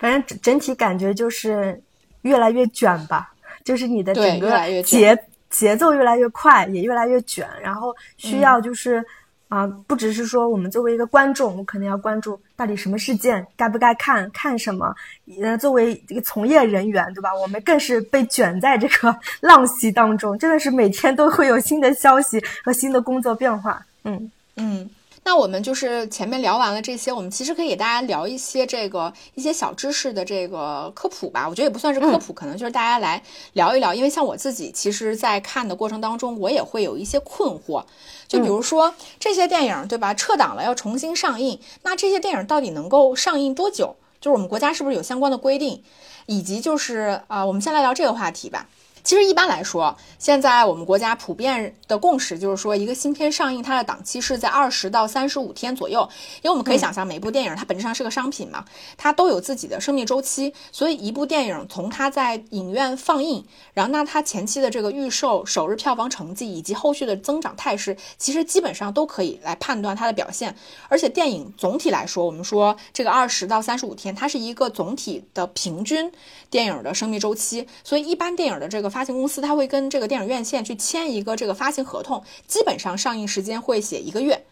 [0.00, 1.80] 反正整整体感觉就是
[2.22, 3.32] 越来越卷吧，
[3.62, 5.16] 就是你的整个节
[5.50, 9.04] 节奏越来越快，也越来越卷，然后需要就是
[9.48, 14.94] 啊，不只是说我们作为一个观众，我肯定要关注到底什么事件该不该看，看什么。
[15.42, 17.34] 呃，作为一个从业人员，对吧？
[17.34, 23.84] 我们更是被卷在这个 浪袭当中，真的是每天都会有新的消息和新的工作变化。
[24.04, 24.88] 嗯嗯。
[25.22, 31.46] 那我们就是前面聊完了这些，我们其实可以给大家聊一些这个一些小知识的这个科普吧。
[31.48, 33.92] 我觉得也不算是科普，可能就是大家来聊一聊。
[33.94, 37.84] 因为像我自己，其实，在看的过程当中，我也会有一些困惑。
[38.26, 40.14] 就比如说这些电影，对吧？
[40.14, 43.96] 撤档了要重新上映，那这些电影到底能够上映多久？
[44.20, 45.82] 就是我们国家是不是有相关的规定？
[46.26, 48.68] 以及就是啊，我们先来聊这个话题吧。
[49.02, 56.06] 其实一般来说，现在我们国家普遍的共识就是说，一个新片上映它的档期是在二十到三十五天左右。
[56.42, 58.64] 因为我们可以想象，每部电影它本质上是个商品嘛，
[58.98, 63.42] 它都有自己的生命周期，所以一部电影从它在影院放映，
[63.72, 70.54] 然后那它前期的这个预售、首日票房成绩以及后续的增长态势，其实基本上都可以来判断它的表现。
[70.88, 76.12] 而且电影总体来说，我们说这个二十到三十五天，它是一个总体的平均
[76.50, 78.89] 电影的生命周期，所以一般电影的这个。
[78.90, 84.44] 发行公司他会跟这个电影院线去签一个这个发行合同，基本上上映时间会写一个月。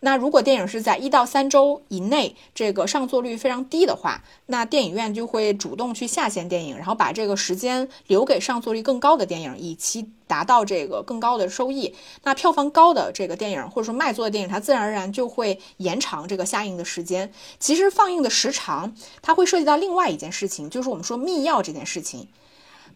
[0.00, 11.92] 那如果电影是在一到三周以内，这个上座率非常低的话，那电影院就会主动去下线电影，然后把这个时间留给上座率更高的电影，以期达到这个更高的收益。
[12.22, 17.32] 那票房高的这个电影或者说卖座的电影，它自然而然就会延长这个下映的时间。
[17.58, 22.28] 其实放映的时长，它会涉及到另外一件事情，就是我们说密钥这件事情。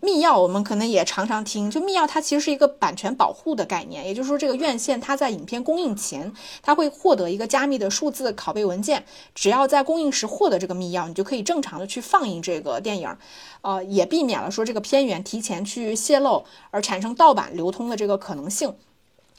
[0.05, 13.17] 密钥我们可能也常常听，就密钥它其实是一个版权保护的概念，也就是说这个院线它在影片公映前，它会获得一个加密的数字拷贝文件，只要在公映时获得这个密钥，你就可以正常的去放映这个电影，
[13.61, 18.75] 呃，也避免了说这个片源提前去泄露而产生盗版流通的这个可能性。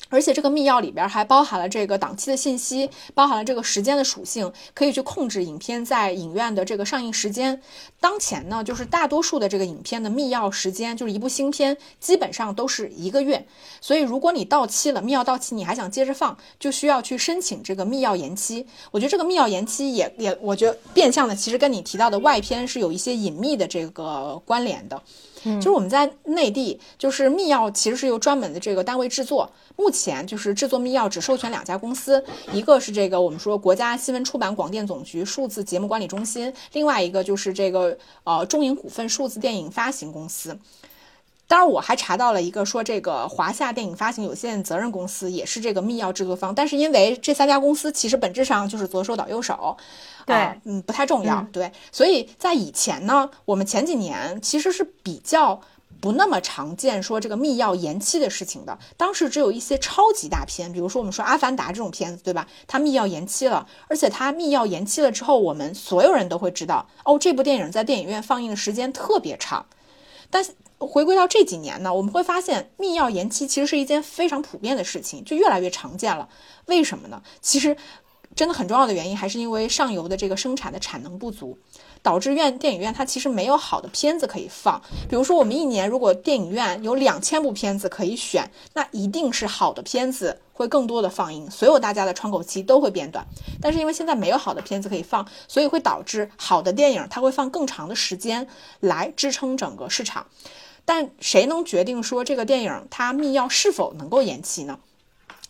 [0.09, 7.59] 而且这个密钥里边还包含了这个档期的信息，包含了这个时间的属性，可以去控制影片在影院的这个上映时间。
[7.99, 13.45] 当前呢，就是大多数的这个影片的密钥时间，就是一部新片基本上都是一个月。
[13.81, 18.67] 所以如果你到期了，密钥到期，你还想接着放，就需要去申请这个密钥延期。
[18.91, 25.01] 我觉得这个密钥延期也也，我觉得变相的其实跟你提到的外片是有一些隐秘的这个关联的。
[25.43, 29.51] 就是我们在内地，就是密钥其实是由专门的这个单位制作。
[29.75, 40.57] 目前就是制作密钥只授权两家公司，一个是这个我们说国家新闻出版广电总局数字节目管理中心，另外一个就是这个呃中影股份数字电影发行公司。
[41.47, 49.77] 当然，我还查到了一个说这个华夏电影发行有限责任公司也是这个密钥制作方，但是因为这三家公司其实本质上就是左手倒右手。
[50.25, 51.45] 对，嗯，不太重要。
[51.51, 55.59] 对，所以在以前呢，我们前几年其实是比较
[55.99, 58.79] 不那么常见说这个密钥延期的事情的。
[58.95, 62.47] 当时只有一些超级大片，比如说我们说《阿凡达》这种片子，对吧？
[62.65, 69.65] 它密钥延期了，而且它密钥延期了之后，我们所有人都会知道，哦，这部电影在电影院放映的时间特别长。
[70.33, 70.43] 但
[70.79, 76.27] 回归到这几年呢，我们会发现密钥延期其实是一件非常普遍的事情，就越来越常见了。
[76.65, 77.21] 为什么呢？
[77.39, 77.77] 其实。
[78.35, 81.55] 真的很重要的原因还是因为上游的这个生产的产能不足，
[82.03, 84.79] 导致院电影院它其实没有好的片子可以放。
[85.09, 93.25] 比如说我们一年如果电影院有两千部片子可以选，那一定是好的片子会更多的放映，所有大家的窗口期都会变短。
[93.61, 98.47] 但是因为现在没有好的片子可以放，所以会导致好的电影它会放更长的时间
[98.81, 100.27] 来支撑整个市场。
[100.85, 104.77] 但谁能决定说这个电影它密钥是否能够延期呢？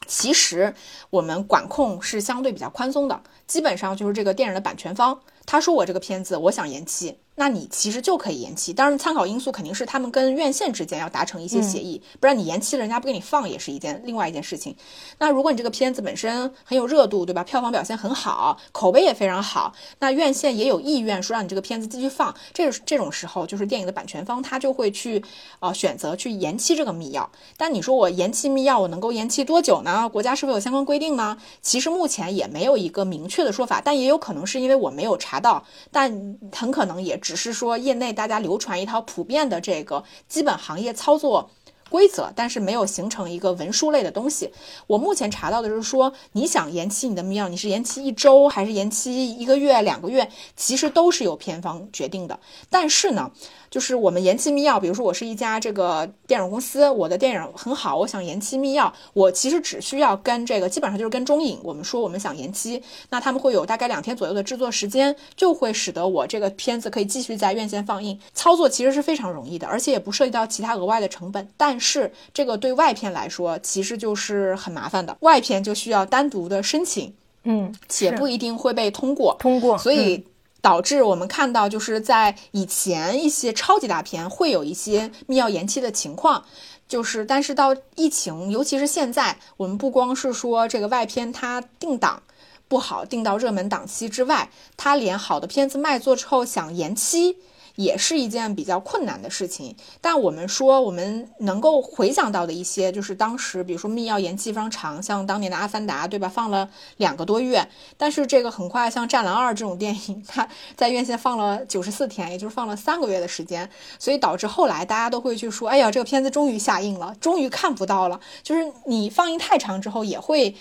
[0.06, 0.76] 其实
[1.10, 7.23] 我们管控是相对比较宽松的，基本上就是这个电影的版权方，他说我这个片子我想延期。
[7.36, 14.76] 那你其实就可以延期，当然参考因素肯定是他们跟院线之间要达成一些协议，不然你延期了，人家不给你放也是一件另外一件事情。
[15.18, 17.44] 那如果你这个片子本身很有热度，对吧？
[17.44, 25.24] 票房表现很好，口碑也非常好，那院线也有意愿说让你这个片子继续放，这这种时候就是电影的版权方他就会去
[25.60, 27.28] 呃选择去延期这个密钥。
[27.58, 30.08] 但你说我延期密钥，我能够延期多久呢？
[30.08, 31.36] 国家是否有相关规定呢？
[31.64, 37.20] 其实目前也没有一个明确的说法，但也有可能是因为我没有查到，但很可能也。
[37.24, 41.50] 只是说，业内大家流传一套普遍的这个基本行业操作
[41.94, 44.52] 规则，但是没有形成一个文书类的东西。
[44.88, 52.40] 我目前查到的是说，你想延期你的密钥，你是延期一周还是延期一个月、两个月，其实都是由片方决定的。
[52.72, 53.30] 但是呢。
[53.74, 62.80] 就是我们延期密钥，比如说我是一家这个电影公司，我的电影很好，我想延期密钥，我其实只需要跟这个基本上就是跟中影，我们说我们想延期，
[63.10, 68.20] 那他们会有大概两天左右的制作时间，就会使得我这个片子可以继续在院线放映。
[68.36, 71.50] 操作其实是非常容易的，而且也不涉及到其他额外的成本。
[71.58, 77.14] 但是这个对外片来说，其实就是很麻烦的，外片就需要单独的申请，
[77.44, 80.26] 嗯，且不一定会被通过，通过，所以。
[80.64, 86.46] 导致我们看到，就是在以前一些超级大片会有一些密钥延期的情况，
[86.88, 92.24] 就是但是到疫情，尤其是现在，我们不光是说这个外片它定档
[92.70, 97.36] 不好，定到热门档期之外，它连好的片子卖座之后想延期
[97.76, 99.76] 也是一件比较困难的事情。
[100.02, 106.28] 但我们说，我们能够回想到的一些，就是当时，比如说密钥延期非常长，像当年的《阿凡达》，对吧？
[106.28, 107.68] 放了两个多月，
[107.98, 118.20] 但是这个很快，像《战狼二》这种电影，它在院线放了九十四天，也就是放了三个月的时间，所以导致后来大家都会去说，哎呀，这个片子终于下映了，终于看不到了。
[118.42, 120.56] 就是你放映太长之后，也会。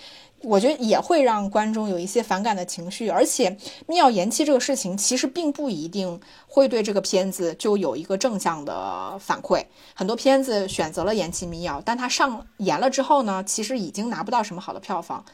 [0.45, 9.65] 我觉得也会让观众有一些反感的情绪，而且密钥延期这个事情其实并不一定会对这个片子就有一个正向的反馈。
[9.95, 15.25] 很多片子选择了延期密钥，但它上延了之后呢，其实已经拿不到什么好的票房。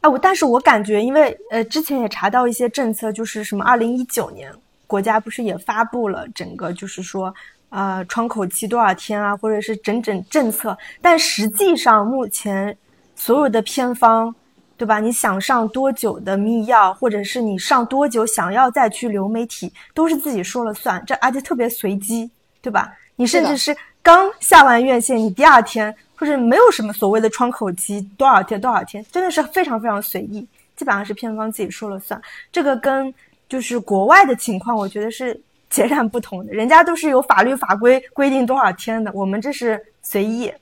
[0.00, 4.52] 哎，我但是我感觉，因为呃之前也查到一些政策，就是什么二零一九年
[4.86, 7.34] 国家不是也发布了整个就是说
[7.70, 12.76] 呃窗口期多少天啊，或者是整整政策，但实际上目前
[13.16, 14.34] 所有的片方。
[14.78, 15.00] 对吧？
[15.00, 21.02] 你想上多久的密钥，或者是你上多久想要再去流媒体，都是自己说了算。
[21.04, 22.30] 这而且特别随机，
[22.62, 22.94] 对吧？
[23.16, 32.20] 你甚至是刚下完院线，你第二天或者没有什么所谓的窗口期，多少天多少天，真的是非常非常随意，基本上是片方自己说了算。
[32.52, 33.12] 这个跟
[33.48, 36.52] 就是国外的情况，我觉得是截然不同的。
[36.52, 40.52] 人家都是有法律法规规定多少天的，我们这是随意，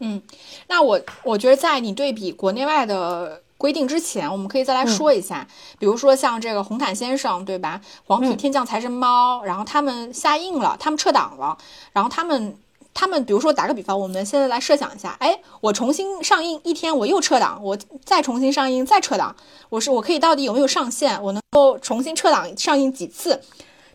[0.00, 0.16] 嗯。
[0.16, 0.22] 嗯，
[0.68, 5.46] 那我我觉得在你对比国内外的规定之前，我们可以再来说一下，
[5.78, 7.80] 比如说像这个红毯先生，对吧？
[8.06, 11.58] 黄皮天降财神猫，然后他们下映了，他们撤档了，
[11.92, 12.56] 然后他们
[12.94, 19.34] 他们，比如说打个比方，我们现在来设想一下，哎，我重新上映一天，我又撤档，我再重新上映再撤档，
[19.68, 21.20] 我是我可以到底有没有上限？
[21.22, 23.42] 我能够重新撤档上映几次？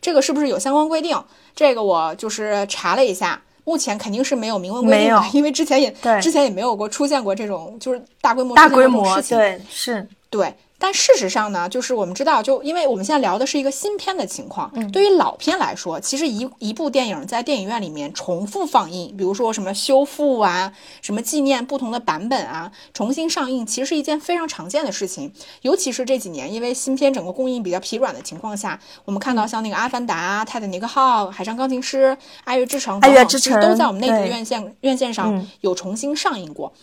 [0.02, 1.24] 这个是不是有相关规定？
[1.56, 3.42] 这个我就是查了一下。
[3.66, 5.90] 目前肯定是没有明文规定的， 因为之前也
[6.22, 10.54] 之前也没有过出现过这种就是大规模大规模事情，对是，对。
[10.86, 25.32] 但事实上呢，就是我们知道，就因为我们现在聊的是一个新片的情况，对于老片来说，其实一一部电影在电影院里面重复放映，比如说什么修复啊，什么纪念不同的版本啊，重新上映，其实是一件非常常见的事情。
[25.62, 32.08] 尤其是这几年，因为新片整个供应比较疲软的情况下，我们看到像那个《阿凡达》《泰坦尼克号》《海上钢琴师》
[32.44, 36.74] 《爱乐之城》爱乐之城都在我们内地院线院线上有重新上映过，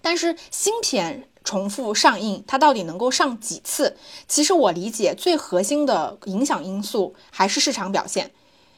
[0.00, 1.24] 但是新片。
[1.42, 3.96] 重复上映，它到底能够上几次？
[4.28, 8.30] 其实我理解最核心的影响因素还是市场表现。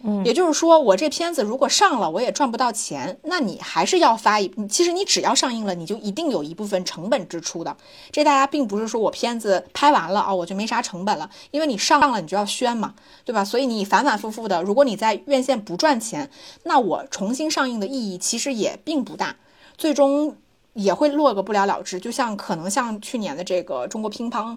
[0.04, 4.52] 嗯，也就是说，我这片子如果上了，我也赚不到钱，那你还是要发一。
[4.68, 7.76] 其实你只要上映了，你就一定有一部分成本支出的。
[8.10, 12.94] 这大家并不是说我片子拍完了啊，我就没啥成本了，因为你上了你就要宣嘛，
[13.24, 13.44] 对吧？
[13.44, 16.28] 所以你反反复复的，如果你在院线不赚钱，
[16.64, 19.36] 那我重新上映的意义其实也并不大，
[19.78, 20.36] 最终。
[20.74, 24.56] 也会落个不了了之，就像可能像去年的这个中国乒乓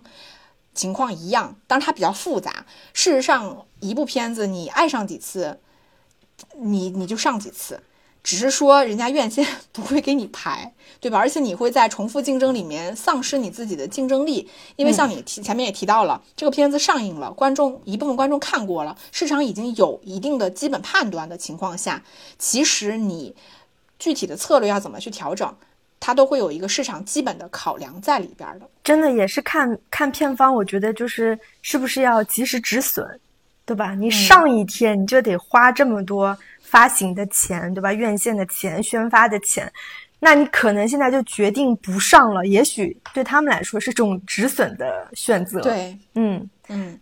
[0.73, 2.65] 情况一样，当然它比较复杂。
[2.93, 5.59] 事实上，一部片子你爱上几次，
[6.57, 7.81] 你你就上几次，
[8.23, 11.17] 只是说人家院线不会给你排，对吧？
[11.17, 22.03] 而且你会在重复竞争里面丧失你自己的竞争力，因为像你提前面也提到了，这个片子上映了，观众一部分观众看过了，市场已经有一定的基本判断的情况下，
[22.39, 23.35] 其实你
[23.99, 25.55] 具体的策略要怎么去调整？
[25.99, 33.03] 它都会有一个市场基本的考量在里边的，真的也是看看片方，我觉得就是是不是要及时止损，
[33.65, 33.95] 对吧？
[33.95, 37.91] 你上一天你就得花这么多发行的钱，对吧？
[37.91, 39.71] 院线的钱、宣发的钱，
[40.19, 45.59] 那你可能现在就决定不上了，也许对他们来说是种止损的选择。
[45.61, 46.99] 对，嗯嗯。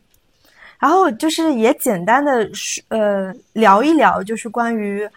[0.79, 2.49] 然后就是也简单的
[2.89, 5.09] 呃聊一聊，就是关于。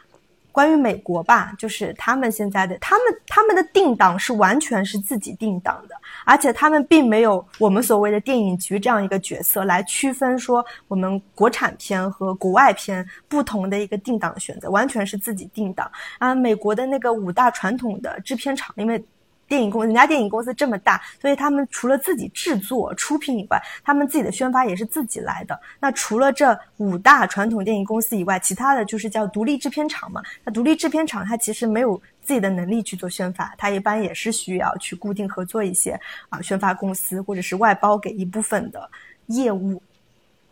[0.57, 5.95] 关于美国吧，就是他们现在的他们他们的定档是完全是自己定档的，
[6.25, 16.35] 而且他们并没有我们所谓的电影局这样一个角色来区分说我们国产片和国外片不同的一个定档选择，完全是自己定档啊。
[16.35, 19.05] 美国的那个五大传统的制片厂，因为。
[19.49, 25.59] 电影公人家电影公司这么大，所以他们除了自己制作出品以外，他们自己的宣发也是自己来的。
[25.79, 30.23] 那除了这五大传统电影公司以外，其他的就是叫独立制片厂嘛。
[30.45, 38.91] 那独立制片厂它其实没有自己的能力去做宣发，它一般也是需要去固定合作一些啊宣发公司，或者是外包给一部分的
[39.27, 39.81] 业务。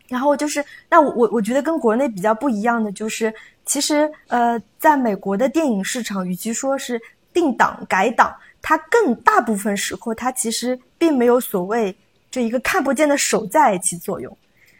[0.07, 3.33] 然后就是，那我我我觉得跟国内比较不一样的就是，
[3.65, 7.01] 其实呃，在美国的电影市场，与其说是
[7.33, 8.33] 定档改档。
[8.67, 11.95] 它更大部分时候，它其实并没有所谓
[12.31, 14.35] 这一个看不见的手在起作用，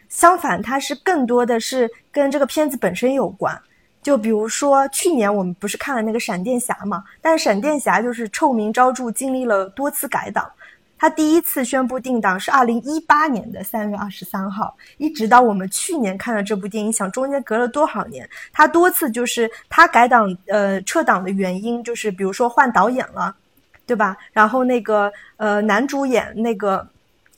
[0.08, 3.56] 相反，它是更多的是跟这个片子本身有关。
[4.02, 10.50] 就比如说去年我们不是看了那个闪电侠嘛，但闪电侠就是臭名昭著，经历了多次改档。
[10.98, 18.28] 他第一次宣布定档是二零一八年的三月二十三号，一直到我们去年看了这部电影，想中间隔了多少年？
[18.52, 23.36] 他多次就是他改档呃撤档的原因，就是比如说换导演了，
[23.86, 24.16] 对吧？
[24.32, 26.86] 然后那个呃男主演那个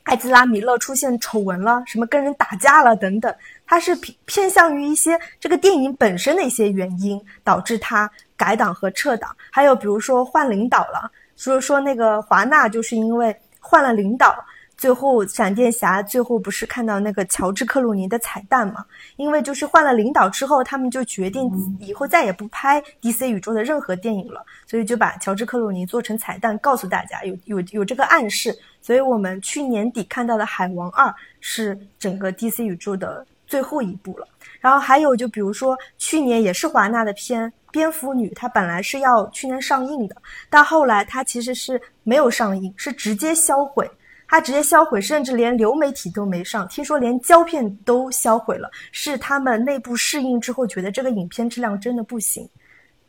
[0.04, 3.34] 艾兹拉米勒出现丑闻了，什么跟人打架了等等，
[3.66, 11.10] 他是偏偏向于一些这个电影本身的一些原因导致他改档和撤档，还有比如说换领导了。
[11.36, 14.34] 所以说，那个华纳就是因为换了领导，
[14.78, 18.84] 最后闪电侠最后不是看到那个乔治克鲁尼的彩蛋嘛？
[19.16, 21.50] 因为就是换了领导之后，他们就决定
[21.80, 28.56] 以后再也不拍 DC 宇宙的任何电影了，所以就把乔治克鲁尼做成彩蛋，告诉大家有有有这个暗示。
[28.80, 31.08] 所以我们去年底看到的《海王二》
[31.40, 34.28] 是整个 DC 宇宙的最后一部了。
[34.60, 37.52] 然后还有就比如说去年也是华纳的片。
[37.70, 40.16] 蝙蝠女她本来是要去年上映的，
[40.48, 43.86] 但后来她其实是没有上映，是直接销毁。
[44.28, 48.70] 他直接销毁，甚至连流媒体都没上，听说连胶片都销毁了。
[48.92, 52.48] 是他们内部适应之后觉得这个影片质量真的不行，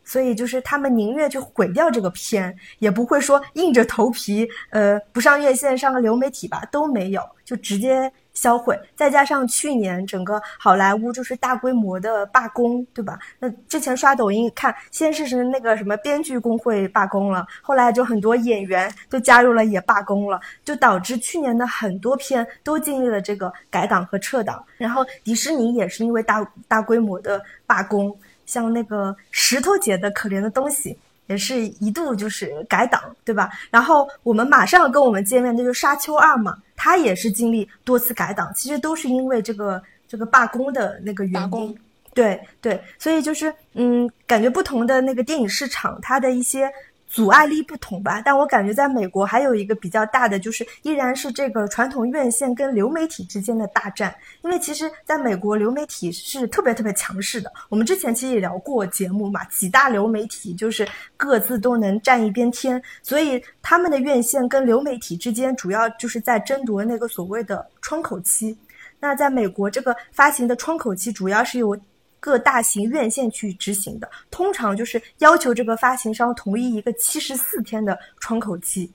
[0.04, 8.12] 所以就是他们宁愿去毁掉这个片，也不会说硬着头皮，呃，不上院线上个流媒体吧，都没有，就直接。
[8.40, 13.20] 销毁，再加上去年整个好莱坞就是大规模的罢工，对吧？
[13.38, 24.64] 那之前刷抖音看，先是是那个什么编剧工会罢工了，后来就很多演员都加入了也罢工了，就导致去年的很多片都经历了这个改档和撤档。
[24.78, 30.98] 然后迪士尼也是因为大大规模的罢工，像那个石头姐的可怜的东西。
[31.30, 33.50] 也是一度就是改档，对吧？
[33.72, 41.78] 然后我们马上跟我们见面，那就是《沙丘二》嘛，它也是经历多次改档，其实都是因为这个这个罢工的那个原因。
[42.14, 46.70] 对对，所以就是嗯，感觉不同的那个电影市场，它的一些。
[47.10, 54.16] 阻碍力不同吧，但我感觉在美国还有一个比较大的，就是依然是这个传统院线跟流媒体之间的大战。
[54.44, 57.52] 因为其实在美国流媒体是特别特别强势的。
[57.68, 60.88] 我们之前其实也聊过节目嘛，几大流媒体就是
[61.18, 68.56] 各自都能占一边天，所以他们的院线跟流媒体之间主要就是在争夺那个所谓的窗口期。
[69.00, 71.76] 那在美国这个发行的窗口期主要是由。
[72.20, 78.92] 各大型院线去执行的，通常就是要求这个发行商同意一个七十四天的窗口期，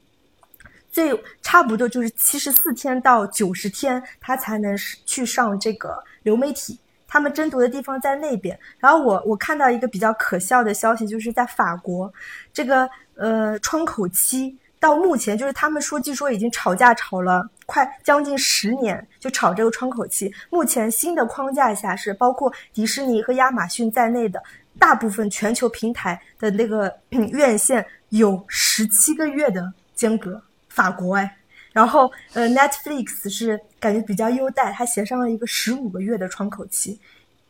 [0.91, 4.77] 最差不多就是七十四天到九十天，它才能
[5.07, 6.79] 去上这个流媒体。
[7.07, 8.59] 他们争夺的地方在那边。
[8.79, 12.13] 然后我我看到一个比较可笑的消息，就是在法国，
[12.53, 14.59] 这个呃窗口期。
[14.85, 20.31] 到目前，就是他们说，据说已经吵架吵了快将近十年，就吵这个窗口期。
[20.51, 24.43] 目前新的框架下是包括迪士尼和亚马逊在内的
[24.79, 30.39] 大部分全球平台的那个院线有十七个月的间隔。
[30.69, 31.35] 法国哎，
[31.73, 37.01] 然后呃，Netflix 是感觉比较优待，它协商了一个十五个月的窗口期。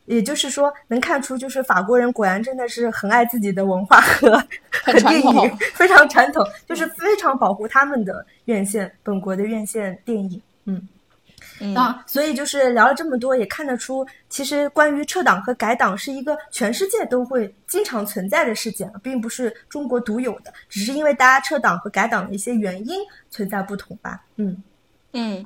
[0.05, 4.31] 也就是说，能看出就是法国人果然真的是很爱自己的文化和
[4.71, 10.41] 和电影，非常传统，就是非常保护他们的院线，本国的院线电影。
[10.65, 22.99] 嗯，啊，所以就是聊了这么多，也看得出，其实关于撤档和改档是一个全世界都会经常存在的事件，并不是中国独有的，只是因为大家撤档和改档的一些原因
[23.29, 24.23] 存在不同吧。
[24.37, 24.63] 嗯
[25.13, 25.45] 嗯。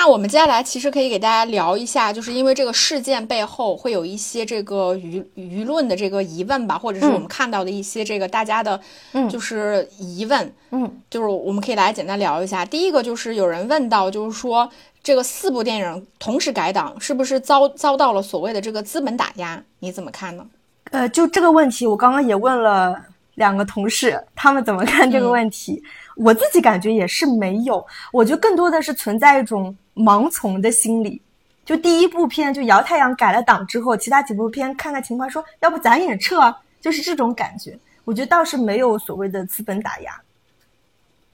[0.00, 8.80] 那我们接下来其实可以给大家聊一下，就是因为这个事件背后会有一些这个舆舆论的这个疑问吧，或者是我们看到的一些这个大家的，
[9.28, 12.64] 就是疑问，嗯，就是我们可以来简单聊一下。
[12.64, 14.66] 第一个就是有人问到，就是说
[15.02, 19.62] 这个四部电影同时改档，是不是遭遭到了所谓的这个资本打压？
[19.80, 20.46] 你怎么看呢？
[20.92, 22.98] 呃，就这个问题，我刚刚也问了
[23.34, 25.82] 两个同事，他们怎么看这个问题？
[26.22, 31.20] 我自己感觉也是没有，我觉得更多的是存在一种盲从的心理。
[31.64, 37.78] 就第一部片就《摇太阳》改了档之后，其他几部片看看情况，说要不咱也撤，就是这种感觉。
[38.04, 40.20] 我觉得倒是没有所谓的资本打压。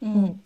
[0.00, 0.38] 嗯，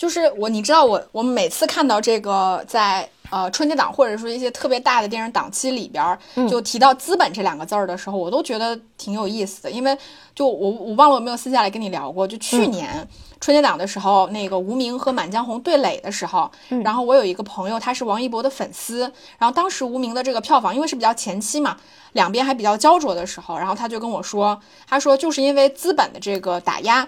[0.00, 6.18] 就是我，你知道我，我们每次看到这个在呃春节档或者说一些特别大的电影档期里边，
[6.48, 9.94] 就提到资本这两个字儿的时候，我都觉得挺有意思的，因为
[10.34, 13.06] 就我我忘了有没有私下来跟你聊过，就去年。
[13.42, 16.50] 春节档的时候，那个无名和满江红对垒的时候，
[16.82, 19.00] 然后我有一个朋友，他是王一博的粉丝，
[19.36, 21.76] 然后当时无名的这个票房，因为是比较前期嘛，
[22.12, 24.58] 两边还比较焦灼的时候，然后他就跟我说，
[24.88, 27.06] 他说就是因为资本的这个打压，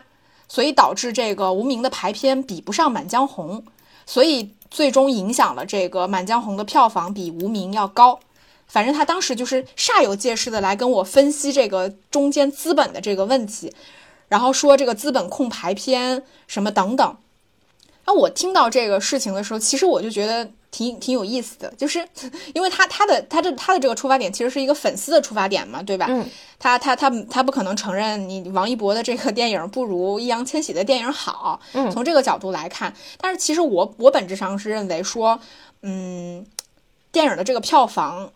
[0.53, 3.65] 所以导致这个无名的排片比不上满江红，
[4.05, 8.20] 所以最终影响了这个满江红的票房比无名要高。
[8.66, 13.73] 反正他当时就是煞有介事的来跟我分析这个中间资本的这个问题。
[14.29, 17.16] 然后说这个资本控排片什么等等，
[18.05, 22.05] 那我听到这个事情的时候，其实我就觉得挺挺有意思的，就是
[22.55, 26.07] 因为他他的他这他的这个出发点其实是一个粉丝的出发点嘛，对吧？
[26.09, 26.27] 嗯，
[26.59, 35.39] 他他他他不可能承认你王一博的这个电影不如易烊千玺的电影好，嗯从这个角度来看，但是其实我我本质上是认为说，
[35.82, 36.44] 嗯，
[37.12, 38.32] 电影的这个票房。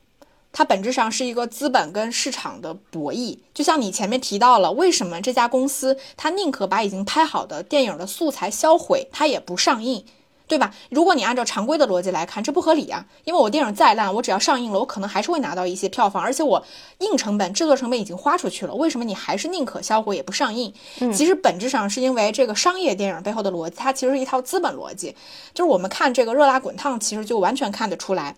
[0.53, 10.03] 它本质上是一个资本跟市场的博弈，就像你前面提到了，为什么这家公司它宁可把已经拍好的电影的素材销毁，它也不上映，
[10.49, 10.73] 对吧？
[10.91, 13.05] 如果你按照常规的逻辑来看，这不合理啊！
[13.25, 16.65] 因为我电影再烂，我只要上映了，我可能还是会拿到一些票房，而且我
[16.99, 20.73] 硬成本、制作成本已经花出去了，为什么你还是宁可销毁也不上映？
[21.13, 25.15] 其实本质上是因为这个商业电影背后的逻辑，它其实是一套资本逻辑，
[25.53, 28.37] 就是我们看这个热辣滚烫，其实就完全看得出来。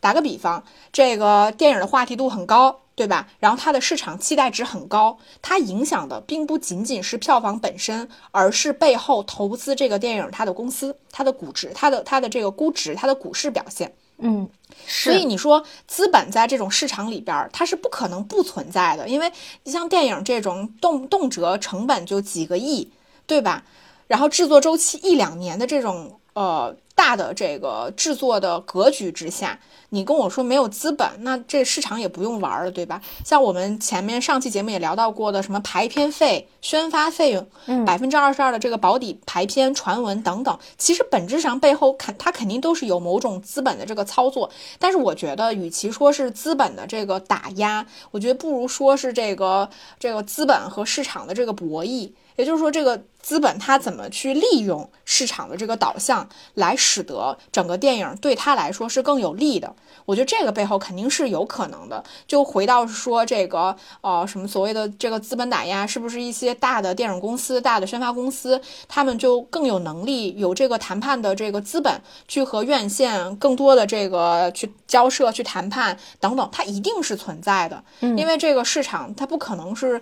[0.00, 0.62] 打个比方，
[0.92, 3.28] 这个电影的话题度很高，对吧？
[3.38, 13.94] 然后它的市场期待值很高，它影响的并不仅仅是票房本身，而是背后投资这个电影它的公司、它的估值、它的它的这个估值、它的股市表现。
[14.16, 14.48] 嗯，
[14.84, 22.90] 所以你说资本在这种市场里边，它是不可能不存在的，因为你像电影这种动动辄成本就几个亿，
[23.28, 23.62] 对吧？
[24.08, 29.58] 然后制作周期一两年的这种呃大的这个制作的格局之下。
[29.90, 33.00] 你跟我说没有资本，那这市场也不用玩了，对吧？
[33.24, 44.50] 像我们前面上期节目也聊到过的，什么排片费、宣发费用，百分之二十二的这个保底排片传闻等等，其实本质上背后肯它肯定都是有某种资本的这个操作。
[44.78, 52.10] 但是我觉得，与其说是资本的这个打压，我觉得不如说是这个这个资本和市场的这个博弈。
[52.38, 59.74] 也就是说，这个资本它怎么去利用市场的这个导向，来使得整个电影对他来说是更有利的？
[60.04, 62.02] 我觉得这个背后肯定是有可能的。
[62.28, 77.82] 就回到说这个呃什么所谓的这个资本打压，是不是一些大的电影公司、大的宣发公司，他们就更有能力、有这个谈判的这个资本，去和院线更多的这个去交涉、去谈判等等，它一定是存在的。
[78.00, 80.00] 因为这个市场它不可能是。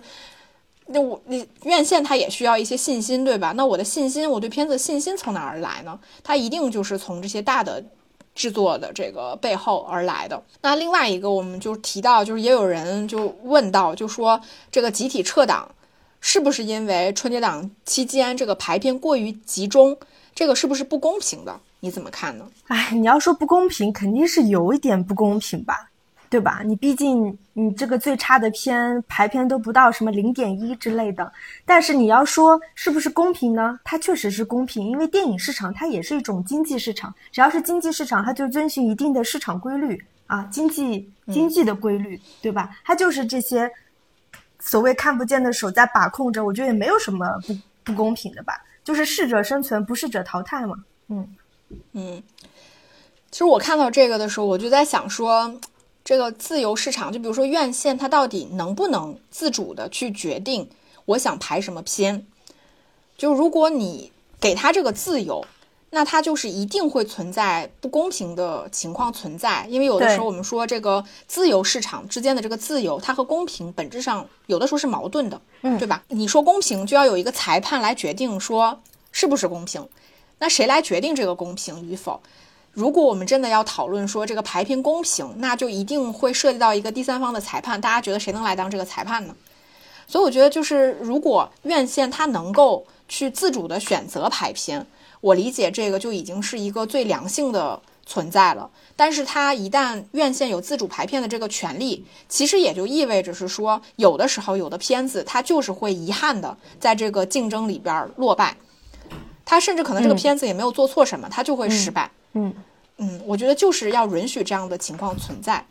[0.87, 3.51] 那我你院线它也需要一些信心，对吧？
[3.57, 5.99] 那我的信心，我对片子的信心从哪儿来呢？
[6.23, 7.83] 它一定就是从这些大的
[8.33, 10.41] 制作的这个背后而来的。
[10.61, 14.39] 那另外一个，我们就提到，就是也有人就问到，就说
[14.71, 15.69] 这个集体撤档
[16.21, 19.97] 是不是因为春节档期间这个排片过于集中？
[20.33, 21.59] 这个是不是不公平的？
[21.79, 22.45] 你怎么看呢？
[22.67, 25.89] 哎，你要说不公平，肯定是有一点不公平吧。
[26.29, 26.61] 对吧？
[26.65, 31.31] 你毕竟你这个最差的片排片都不到什么零点一之类的，
[31.65, 33.79] 但是你要说是不是公平呢？
[33.83, 42.77] 它确实是公平，因为电影市场它也是一种经济市场，只要是经济市场，它就遵循一定的市场规律啊，经济经济的规律，对吧？
[42.83, 43.71] 它就是这些
[44.59, 50.75] 所谓看不见的手在把控着，我觉得也没有什么不不公平的吧，就是适者生存，不适者淘汰嘛。
[51.07, 51.25] 嗯
[51.93, 52.21] 嗯，
[53.31, 55.57] 其实我看到这个的时候，我就在想说。
[56.07, 60.69] 这个自由市场，就比如说院线，它到底能不能自主的去决定
[61.03, 62.25] 我想排什么片？
[63.17, 65.45] 就如果你给他这个自由，
[65.89, 69.67] 那它就是一定会存在不公平的情况存在。
[69.69, 76.01] 因为有的时候我们说这个自由市场之间的这个自由，它和公平本质上有的时候是矛盾的，嗯，对吧？
[76.07, 78.79] 你说公平，就要有一个裁判来决定说
[79.11, 79.85] 是不是公平。
[80.39, 82.21] 那谁来决定这个公平与否？
[82.77, 87.81] 如果我们真的要讨论说这个排片公平，那就一定会涉及到一个第三方的裁判。
[87.81, 89.33] 大家觉得谁能来当这个裁判呢？
[90.05, 94.85] 所以我觉得，就是如果院线它能够去自主的选择排片，
[95.21, 98.69] 我理解这个就已经是一个最良性的存在了。
[98.95, 108.55] 但是它一旦院线有自主排片的这个权利，其实也就意味着是说，有的时候有的片子它就是会遗憾的在这个竞争里边落败，
[109.43, 112.05] 它甚至可能这个片子也没有做错什么，它就会失败。
[112.05, 112.16] 嗯。
[112.33, 112.53] 嗯
[112.97, 115.65] 嗯，我觉得就是要允许这样的情况存在。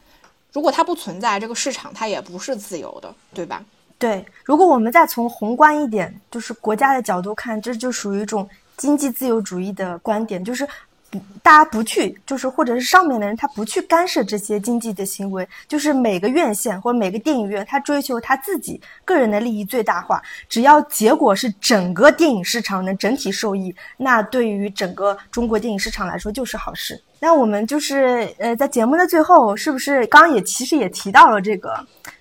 [0.53, 3.65] 如果它不存在，这个市场它也不是自由的，对吧？
[3.99, 4.24] 对。
[4.45, 10.66] 如果我们再从宏观一点，就是国家的角度看，这就属于一种经济自由主义的观点，就是。
[11.43, 20.20] 大家不去，就是或者是上面的人，他不去干涉这些经济的行为，就是每个院线或者每个电影院，他追求他自己个人的利益最大化。
[20.49, 27.01] 只要结果是整个电影市场能整体受益，那对于整个中国电影市场来说就是好事。
[27.20, 31.74] 那我们就是呃，在节目的最后，是不是刚刚也其实也提到了这个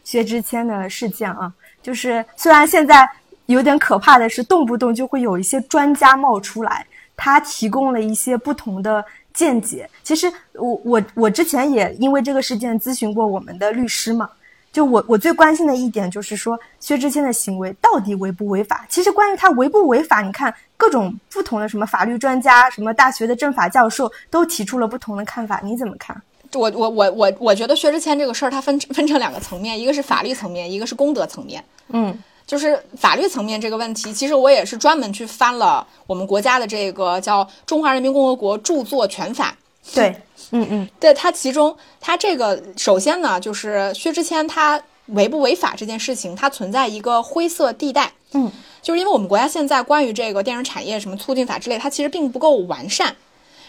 [0.03, 1.51] 薛之谦的事件啊？
[1.81, 3.09] 就是虽然现在
[3.47, 6.85] 有点可怕的是，动不动就会有一些专家冒出来。
[7.15, 9.89] 他提供了一些不同的见解。
[10.03, 14.29] 其实我我我之前也因为这个事件咨询过我们的律师嘛，
[14.71, 18.85] 就我我最关心的一点就是说，薛之谦的行为到底违不违法？
[18.89, 26.21] 其实关于他违不违法，你看各种不同的什么法律专家、什么大学的政法教授都提出了不同的看法，你怎么看？
[26.53, 31.61] 我我我我我觉得薛之谦这个事儿，它分分成两个层面，一个是法律层面，一个是公德层面。
[31.89, 32.17] 嗯，
[32.47, 39.55] 就是法律层面这个问题，其实我也是专门去翻了我们国家的这个叫《中华人民共和国著作权法》。
[39.95, 40.15] 对，
[40.51, 48.11] 嗯嗯， 对它其中，它这个首先呢，就是薛之谦他违不违法这件事情，它存在一个灰色地带。
[48.33, 48.51] 嗯，
[48.81, 53.15] 就是因为我们国家现在关于这个电影产业什么促进法之类，它其实并不够完善。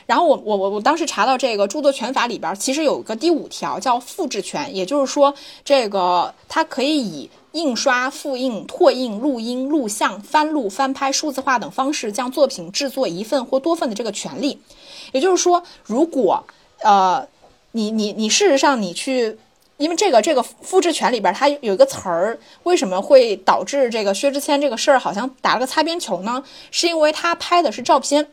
[0.06, 5.34] 然后我我我我当时查到这个著作权法里边，其实有一个第五条叫复制权，也就是说，
[5.64, 14.58] 这个它可以以印刷、复印、拓印、录音、录像、翻录、翻拍、数字化等方式将作品制作一份或多份的这个权利。
[15.12, 16.44] 也就是说，如果
[16.82, 17.26] 呃，
[17.72, 19.38] 你你你事实上你去，
[19.78, 26.42] 因为这个这个复制权里边它有一个词儿，为什么会导致这个薛之谦这个事儿好像打了个擦边球呢？
[26.70, 28.28] 是因为他拍的是照片，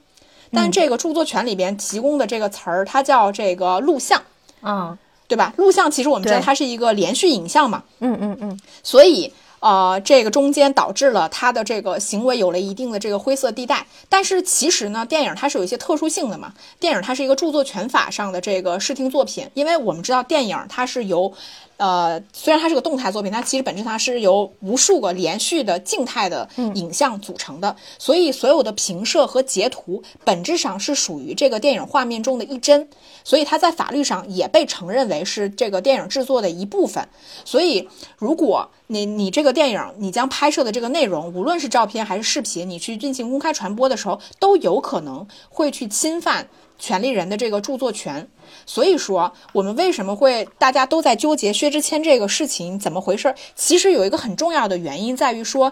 [0.54, 4.22] 但这个著作权里边提供的这个词儿，它叫这个录像，
[4.62, 4.98] 嗯
[5.28, 5.54] 对吧？
[5.58, 13.88] 录像其实我们知道它是一个连续影像嘛，嗯嗯嗯，所以呃，这个中间导致了他的这个行为有了一定的这个灰色地带。
[14.10, 16.54] 但是其实呢，电影它是有一些特殊性的嘛。
[16.80, 21.32] 电影它是一个著作权法上的这个视听作品，因为我们知道电影它是由
[21.78, 32.88] 呃，虽然它是个动态作品，它其实本质上是由无数个连续的静态的影像组成的，所以所有的平摄和截图本质上是属于这个电影画面中的一帧，
[33.24, 37.08] 所以它在法律上也被承认为是这个电影制作的一部分。
[37.44, 46.48] 所以，如果你你这个电影你将拍摄的这个内容，无论是照片还是视频，你去进行公开传播的时候，都有可能会去侵犯
[46.84, 48.28] 权利人的这个著作权。
[48.66, 53.34] 所以说，我们为什么会大家都在纠结薛之谦这个事情怎么回事？
[53.56, 55.72] 其实有一个很重要的原因在于说，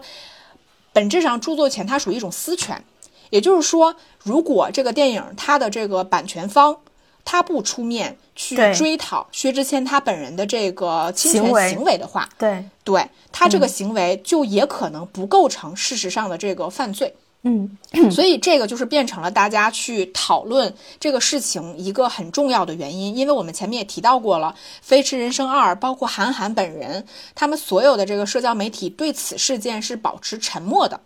[0.94, 2.82] 本质上著作权它属于一种私权，
[3.30, 3.94] 也就是说，
[4.24, 6.78] 如果这个电影它的这个版权方
[7.24, 17.14] 他不出面去追讨薛之谦他本人的这个侵权行为的话，对，对他这个行为就也可能不构成事实上的这个犯罪。
[17.14, 17.20] 嗯
[18.12, 31.00] 所以这个就是变成了大家去讨论这个事情一个很重要的原因，因为我们前面也提到过了，《飞驰人生二》包括韩寒本人，他们所有的这个社交媒体对此事件是保持沉默的，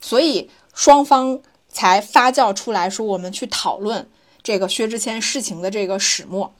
[0.00, 4.08] 所以双方才发酵出来说我们去讨论
[4.42, 6.52] 这个薛之谦事情的这个始末。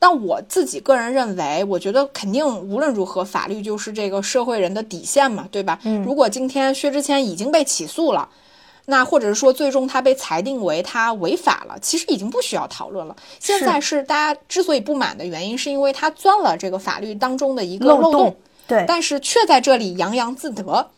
[0.00, 5.78] 但我自己个人认为，我觉得肯定无论如何，法律就是这个社会人的底线嘛，对吧？
[5.84, 8.26] 嗯如果今天薛之谦已经被起诉了，
[8.86, 13.14] 那或者是说最终他被裁定为他违法了，其实已经不需要讨论了。
[13.38, 18.36] 现在是大家之所以不满的原因，是因为他钻了这个法律当中的一个漏漏洞
[18.66, 20.88] 对，但是却在这里洋洋自得。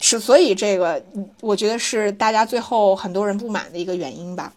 [0.00, 4.52] 是，所以这个嗯我觉得是大家最后很多人不满的一个原因吧。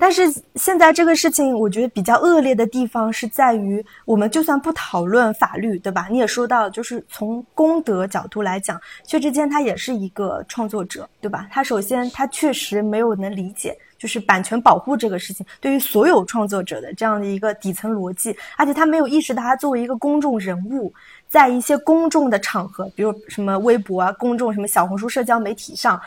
[0.00, 0.22] 但是
[0.54, 6.08] 现在这个事情，我觉得比较恶劣的地方是在于，我们就算不讨论法律，对吧？
[6.10, 11.46] 你也说到，就是从公德角度来讲，薛之谦他也是一个创作者，对吧？
[11.52, 20.90] 他首先他确实没有能理解，就是版权保护这个事情对于所有创作者的这样的一个底层逻辑，而且他没有意识到他作为一个公众人物，
[21.28, 26.00] 在一些公众的场合，比如什么微博啊、公众什么小红书社交媒体上，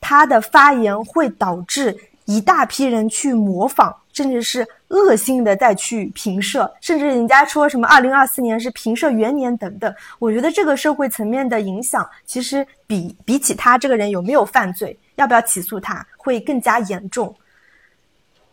[0.00, 1.96] 他的发言会导致
[2.30, 9.92] 一大批人去模仿，甚至是恶性的再去评射，甚至人家说什么二零二四年是评射元年等等。
[10.20, 17.34] 我觉得这个社会层面的影响，其实比比起他这个人有没有犯罪，要不要起诉他，会更加严重。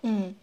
[0.01, 0.33] 嗯，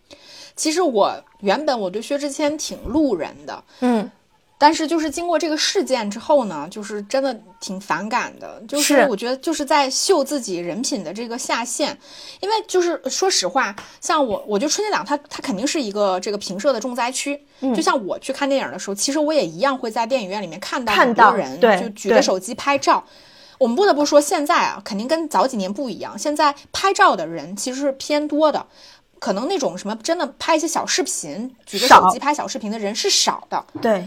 [0.55, 4.09] 其实我原本我对薛之谦挺路人的，嗯，
[4.57, 8.63] 但是就是经过这个事件之后呢，就是真的挺反感的。
[8.69, 11.99] 就是是我觉得就是在秀自己人品的这个下限，
[12.41, 17.39] 因为就是说实话，像我，我觉得春节档它它肯定是一个这个平社的重灾区。
[17.61, 23.05] 嗯就像我去看电影的时候，其实我也一样会在电影院里面看到很多人对就举着手机拍照。
[23.57, 26.19] 我们不得不说，现在啊，肯定跟早几年不一样。
[26.19, 28.67] 现在拍照的人其实是偏多的，
[29.21, 33.65] 可能那种什么真的拍一些小视频、举着手机拍小视频的人是少的。
[33.81, 34.07] 对，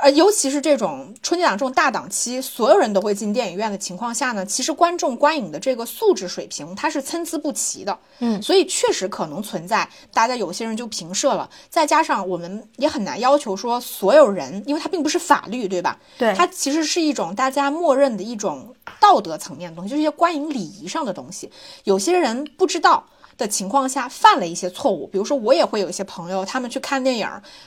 [0.00, 15.98] 呃，尤其是这种春节档这种大档期，所有人都会进电影院的情况下呢，其实观众观影的这个素质水平它是参差不齐的，嗯所以确实可能存在大家有些人就平射了，再加上我们也很难要求说所有人，因为它并不是法律，对吧？
[16.16, 21.50] 对它其实是一种大家默认的一种道德层面的东西，就是一些观影礼仪上的东西，
[21.84, 23.04] 有些人不知道。
[23.38, 25.06] 的情况下犯了一些错误。
[25.06, 27.26] 比如说，我也会有一些朋友，他们去看电影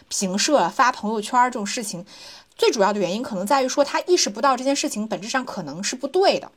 [0.10, 2.06] 评社发朋友圈这种事情，
[2.56, 6.52] 最主要的原因可能在于说他意识不到这件事情本质上可能是不对的。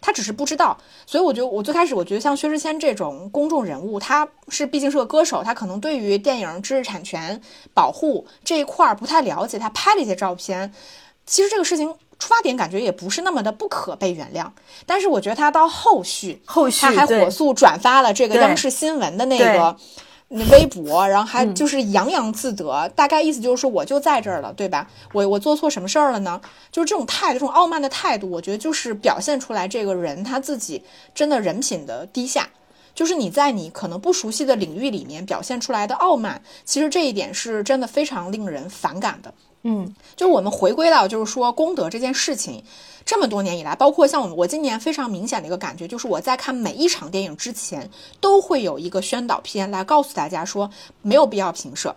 [0.00, 0.76] 他只是不知道，
[1.06, 7.40] 所以我觉得我最开始我觉得像薛之谦这种公众人物，他是毕竟是个歌手，他可能对于电影知识产权
[7.72, 9.58] 保护这一块儿不太了解。
[9.58, 10.70] 他拍了一些照片，
[11.24, 14.46] 其实这个事情出发点感觉也不是那么的不可被原谅。
[14.86, 19.76] 但是我觉得他到后续，后续他还火速转发了这个央视新闻的那个。
[20.50, 24.88] 微博，然后还就是洋洋自得，大概意思就是说我就在这儿了，对吧？
[25.12, 26.40] 我我做错什么事儿了呢？
[26.72, 30.82] 就是这种态度，这种傲慢的态度，我觉得就是表现出来这个人他自己
[31.14, 32.48] 真的人品的低下。
[32.94, 39.32] 就是你在你可能不熟悉的领域里面表现出来的傲慢，其实这一点是真的非常令人反感的。
[39.66, 42.62] 嗯，就是我们回归到就是说功德这件事情。
[43.06, 50.70] 这么多年以来，包括像我们，我今年非常明显的一个感觉就是，我在看每一场电影之前，都会有一个宣导片来告诉大家说，
[51.02, 51.94] 没有必要评射，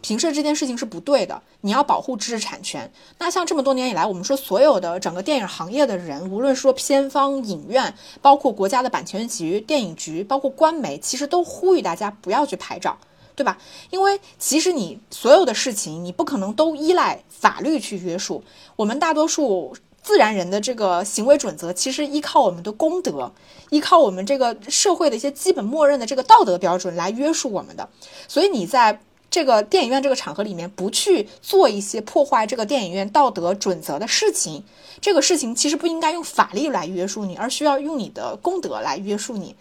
[0.00, 2.92] 评射这件事情是不对的，你要保护知识产权。
[3.18, 7.92] 那像这么多年以来，我们说所有的整个电影行业的人，无论说片方、影院，
[8.22, 12.96] 包括国家的版权局、电影局，包括官媒，其实都呼吁大家不要去拍照，
[13.36, 13.58] 对吧？
[13.90, 18.42] 因为其实你所有的事情，你不可能都依赖法律去约束，
[18.74, 19.76] 我们大多数。
[20.02, 23.32] 自然人的这个行为准则，其实依靠我们的功德，
[23.70, 27.88] 依靠我们这个社会的一些基本默认的这个道德标准来约束我们的。
[28.28, 34.62] 所以你在这个电影院这个场合里面，不去做一些破坏这个电影院道德准则的事情，
[35.00, 39.56] 这个事情其实不应该用法律来约束你，而需要用你的功德来约束你。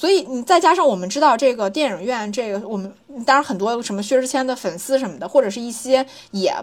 [0.00, 2.90] 所以你再加上我们知道这个电影院，这个我们
[3.26, 6.54] 当然很多什么薛之谦的粉丝什么的，或者是一些也。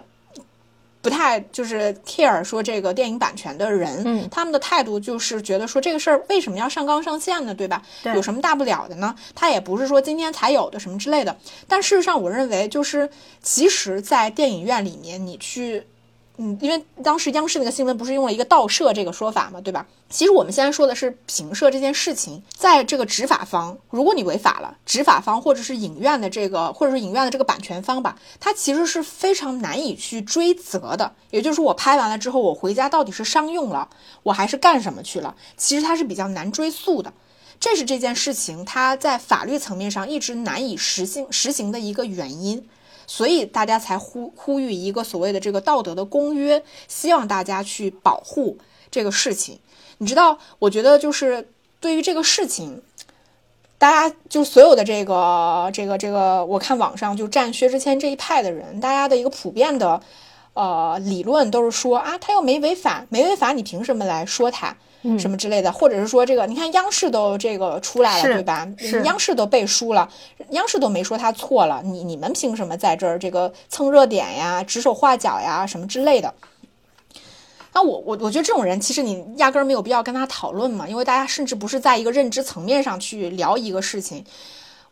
[1.00, 7.54] 不太就是 care 说这个电影版权的人，嗯，他们的态度就是觉得说这个事儿为什么要上纲上线呢？
[7.54, 7.80] 对吧？
[8.02, 9.14] 对，有什么大不了的呢？
[9.32, 11.34] 他也不是说今天才有的什么之类的。
[11.68, 13.08] 但事实上，我认为就是
[13.40, 15.84] 其实，在电影院里面，你去。
[16.40, 19.84] 嗯，因为当时央视那个新闻不是用了一个盗摄这个说法嘛，对吧？
[20.08, 31.12] 其实我们现在说的是评摄这件事情，在这个执法方，如果你违法了，执法方或者是影院的这个，或者是影院的这个版权方吧，他其实是非常难以去追责的。
[31.30, 33.88] 也就是说，我拍完了之后，我回家到底是商用了，
[34.22, 35.34] 我还是干什么去了？
[35.56, 37.12] 其实它是比较难追溯的，
[37.58, 42.64] 这是这件事情它在法律层面上一直难以实行实行的一个原因。
[43.08, 48.58] 所以大家才呼呼吁一个所谓的这个道德的公约，希望大家去保护
[48.90, 49.58] 这个事情。
[49.96, 51.48] 你知道，我觉得就是
[51.80, 52.82] 对于这个事情，
[53.78, 60.00] 大家就所有的这个这个这个，我看网上就站薛之谦这一派的人，大家的一个普遍的
[60.52, 64.76] 呃理论都是说啊，他又没违法，没违法，你凭什么来说他？
[65.18, 68.68] 什么之类的，或者是说这个，你看央视都这个出来了，对吧？
[69.04, 70.08] 央视都背书了，
[70.50, 76.34] 央视都没说他错了，你你们凭什么在这儿这个蹭热点呀、指手画脚呀什么之类的？
[77.72, 84.24] 那我我我觉得这种人其实你压根儿没有必要跟他讨论嘛，因为大家甚至不是在一个认知层面上去聊一个事情。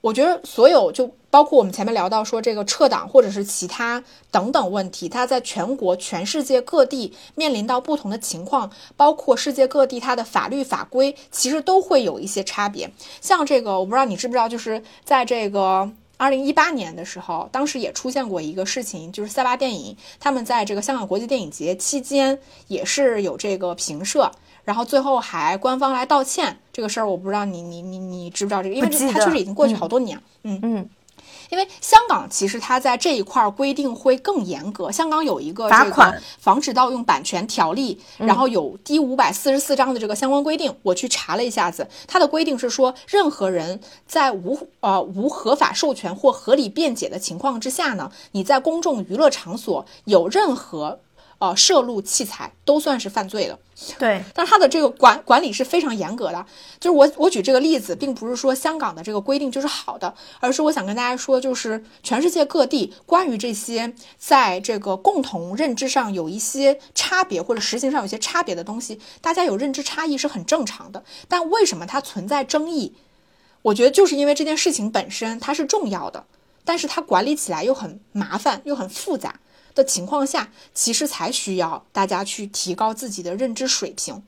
[0.00, 12.90] 我觉得所有就包括我们前面聊到说这个撤档或者是其他等等问题，它在全国、全世界各地面临到不同的情况，包括世界各地它的法律法规其实都会有一些差别。
[13.20, 24.30] 像这个，我不知道你知不知道，就是在这个二零一八年的时候，当时也出现过一个事情，就是塞巴电影他们在这个香港国际电影节期间也是有这个评社。
[24.66, 28.74] 然后最后还官方来道歉，这个事儿我不知道你你你你知不知道这个？
[28.74, 30.20] 因为它确实已经过去好多年。
[30.42, 30.90] 嗯嗯，
[31.50, 34.90] 因为香港其实它在这一块规定会更严格。
[34.90, 40.74] 香港有一个这个防止盗用版权条例，然后有第五百四十四章的这个相关规定。
[40.82, 50.98] 我去查了一下子，它的规定是说，任何人在无呃无合法授权或合理辩解的情况之下呢，你在公众娱乐场所有任何。
[51.38, 53.58] 呃，摄录器材都算是犯罪的。
[53.98, 56.46] 对，但是它的这个管管理是非常严格的。
[56.80, 71.04] 就是我我举这个例子，并不是说香港的这个规定就是好的，而是我想跟大家说，就是全世界各地关于这些在这个共同认知上有一些差别或者实行上有些差别的东西，大家有认知差异是很正常的。
[71.28, 72.94] 但为什么它存在争议？
[73.60, 76.24] 我觉得就是因为这件事情本身它是重要的，
[76.64, 79.38] 但是它管理起来又很麻烦又很复杂。
[79.76, 84.20] 的情况下，其实才需要大家去提高自己的认知水平。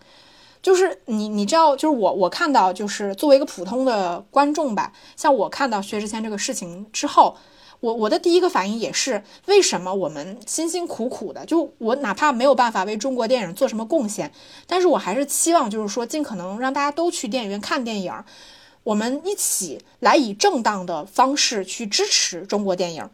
[0.61, 7.37] 就是你，你知道，就是我，我看到，就是作为一个普通的观众吧，像我看到薛之谦这个事情之后，
[7.81, 14.33] 我我的第一个反应也是，为什么我们辛辛苦苦的，就我哪怕没有办法为中国电影做什么贡献，
[14.67, 18.13] 但是我还是期望，就是说尽可能让大家都去电影院看电影。
[18.83, 23.09] 我们一起来以正当的方式去支持中国电影。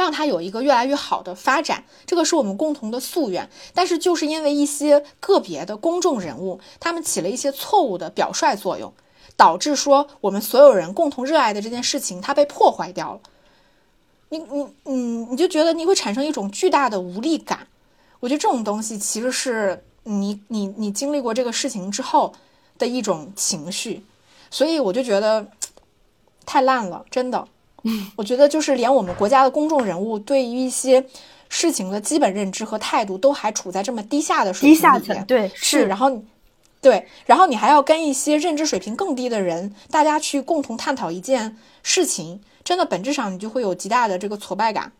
[0.00, 3.50] 让它有一个越来越好的发展，这个是我们共同的夙愿。
[3.74, 8.94] 但是，就是因为一些个别的公众人物，他们起了一些错误的表率作用，
[9.36, 13.20] 导致说我们所有人共同热爱的这件事情，它被破坏掉了。
[14.30, 17.66] 你你嗯，你就觉得你会产生一种巨大的无力感。
[18.20, 22.32] 我觉得这种东西其实是你你你经历过这个事情之后
[22.78, 24.02] 的一种情绪，
[24.50, 25.46] 所以我就觉得
[26.46, 27.46] 太烂了，真的。
[28.16, 31.04] 我觉得就是连我们国家的公众人物对于一些
[31.48, 36.22] 事情的基本认知和态度都还处在这么低下的水平，低下层对是，然后
[36.80, 44.92] 对，然后你还要跟一些认知水平更低的人，大家去共同探讨一件事情，真的本质上你就会有极大的这个挫败感。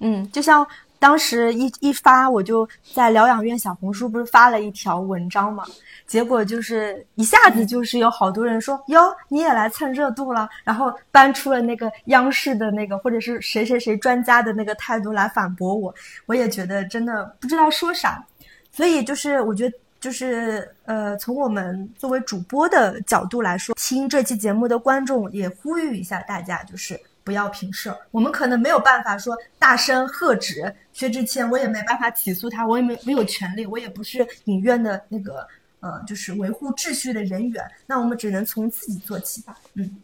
[0.00, 0.66] 嗯，就像。
[1.00, 5.64] 当时一一发，我就在疗养院小红书不是发了一条文章嘛，
[6.06, 15.92] 结果就是一下子就是有好多人说哟，你也来蹭热度了，然后搬出了那个央视的那个或者是谁谁谁专家的那个态度来反驳我，
[16.26, 18.22] 我也觉得真的不知道说啥，
[18.70, 27.00] 所以就是我觉得就是呃，从我们作为主播的角度来说，听这期节目的观众也呼吁一下大家，就是。
[27.22, 35.46] 不要平射，我们可能没有办法说大声喝止薛之谦，我也没办法起诉他，我也没没有权利，我也不是影院的那个
[35.80, 39.56] 呃，就是维护秩序的人员，那我们只能从自己做起吧。
[39.74, 39.96] 嗯，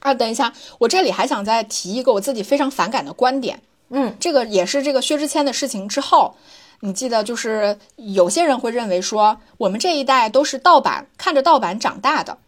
[0.00, 3.60] 啊，等一下，我这里还想再提一个我自己非常反感的观点。
[3.90, 6.36] 嗯，这个也是这个薛之谦的事情之后，
[6.80, 12.38] 你记得就是有些人会认为说，我们这一代都是盗版看着盗版长大的。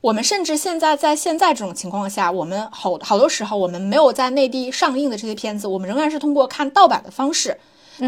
[0.00, 7.58] 我们甚至现在在现在这种情况下，我们好好多时候我们没有在内地上映的这些片子，我们仍然是通过看盗版的方式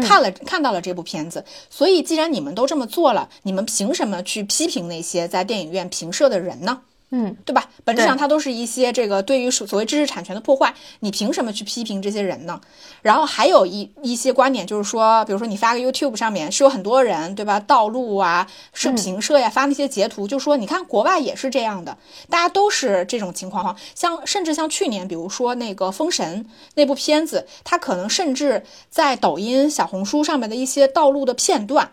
[0.01, 1.43] 看了看到了这部片子。
[1.69, 6.81] 所以，既然你们都这么做了，你们凭什么去批评那些在电影院评社的人呢？
[7.13, 7.69] 嗯，对吧？
[7.83, 12.61] 本质上它都是一些这个对于所谓知识产权的破坏，你凭什么去批评这些人呢？
[13.01, 17.59] 然后还有一一些观点就是说，比如说你发个 YouTube 上面是有很多人对吧？
[17.59, 21.97] 盗录啊，是评社呀，发那些截图，就说你看国外也是这样的，
[22.29, 23.75] 大家都是这种情况哈。
[23.93, 31.91] 像甚至像去年，比如说那个《封神》那部片子，它可能甚至在抖音、小红书上面的一些道路的片段。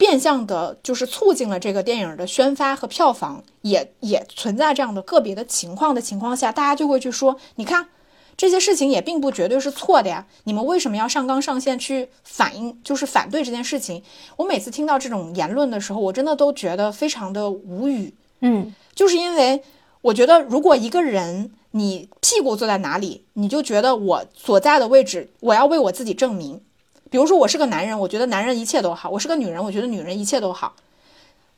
[0.00, 7.86] 变相的，就是促进了这个电影的宣发和票房，也也存在这样的个别的情况的情况下，大家就会去说，你看
[8.34, 14.02] 这些事情也并不绝对是错的呀，你们为什么要上纲上线去反映，就是反对这件事情？
[14.36, 18.14] 我每次听到这种言论的时候，我真的都觉得非常的无语。
[18.40, 19.62] 嗯，就是因为
[20.00, 26.62] 我觉得，如果一个人你屁股坐在哪里，你就觉得我所在的位置，我要为我自己证明。
[27.10, 30.74] 比如说，我是个男人，我觉得男人一切都好；我是个女人，我觉得女人一切都好。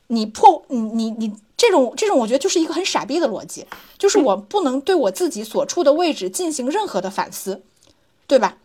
[0.07, 3.65] 你破你你你这种这种，我觉得就是一个很傻逼的逻辑，
[3.97, 7.63] 就是我不能对我自己所处的位置进行任何的反思，
[8.27, 8.57] 对吧？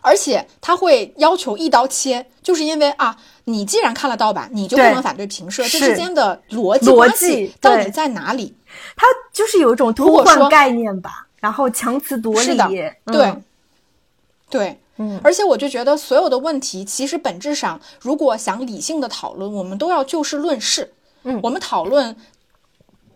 [0.00, 8.54] 而且他会要求一刀切，就是因为啊，你既然看了盗版，你就不能反对评射，这之间的逻辑关系到底在哪里？
[8.96, 12.56] 他就是有一种偷换概念吧，然后强词夺理，
[13.06, 13.34] 对
[14.48, 14.80] 对。
[14.98, 20.94] 嗯，而且我就觉得所有的问题，其实本质上，如果想理性的讨论，我们都要就事论事。
[21.24, 22.16] 嗯，我们讨论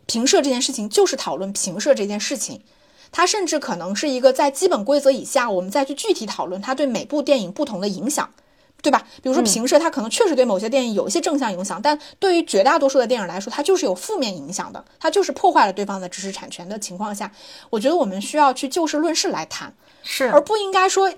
[0.07, 2.63] 平射这件事情，就是讨论平射这件事情。
[3.13, 8.31] 它甚至可能是一个在基本规则以下，我们再去具体讨论它对每部电影不同的影响，
[8.83, 9.05] 对吧？
[9.23, 17.33] 比如说平射，它可能确实对某些电影有一些正向影响，但对于绝大多数的电影来说，它就是有负面影响的，它就是破坏了对方的知识产权的情况下，
[17.71, 21.13] 我觉得我们需要去就事论事来谈，是，而不应该说。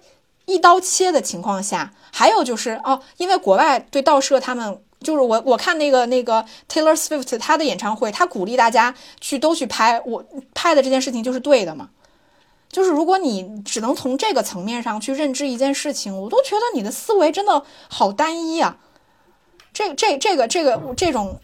[0.46, 11.90] 一刀切的情况下，还有就是哦，因为国外对盗摄，他们就是我我看那个那个 Taylor Swift 他的演唱会，他鼓励大家去都去拍，我拍的这件事情就是对的嘛。
[12.68, 18.78] 就是如果你只能从这个层面上去认知一件事情，我都觉得你的思维真的好单一啊。
[19.72, 21.40] 这这这个这个这种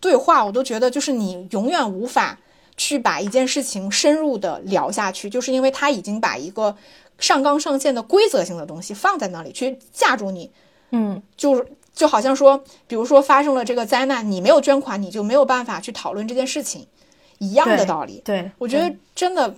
[0.00, 2.38] 对话，我都觉得就是你永远无法
[2.76, 6.76] 去把一件事情深入的聊下去，就是因为他已经把一个。
[7.18, 10.50] 上纲上线的规则性的东西放在那里去架住你，
[10.92, 16.86] 嗯，就是就好像说，比如说发生了这个灾难，你没有捐款，你就没有办法去讨论这件事情，
[17.38, 18.22] 一样的道理。
[18.24, 19.52] 对，我觉得真的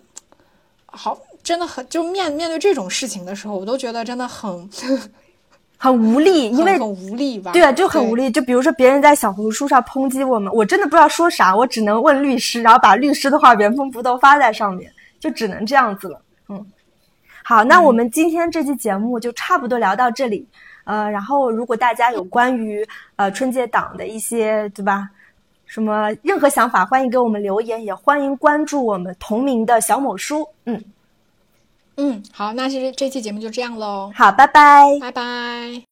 [0.87, 4.71] 好，真的很就面面对这种事情的时候，我都觉得真的很
[5.77, 7.53] 很无力，因为很无力吧？
[7.53, 8.31] 对啊，就很无力。
[8.31, 16.21] 就比如说别人在小红书上抨击我们，我真的不知道说啥，我只能问律师，然后把律师的话原封不动发在上面，就只能这样子了。
[17.51, 17.57] 嗯。
[17.57, 20.47] 好，那我们今天这期节目就差不多聊到这里，
[20.85, 22.87] 呃，然后如果大家有关于
[23.17, 25.11] 呃春节档的一些对吧，
[25.67, 30.47] 什么任何想法，欢迎给我们留言，也欢迎关注我们同名的小某书。
[30.65, 30.81] 嗯
[31.97, 34.87] 嗯，好，那其实这期节目就这样喽，好，拜拜。
[35.01, 35.83] 拜拜。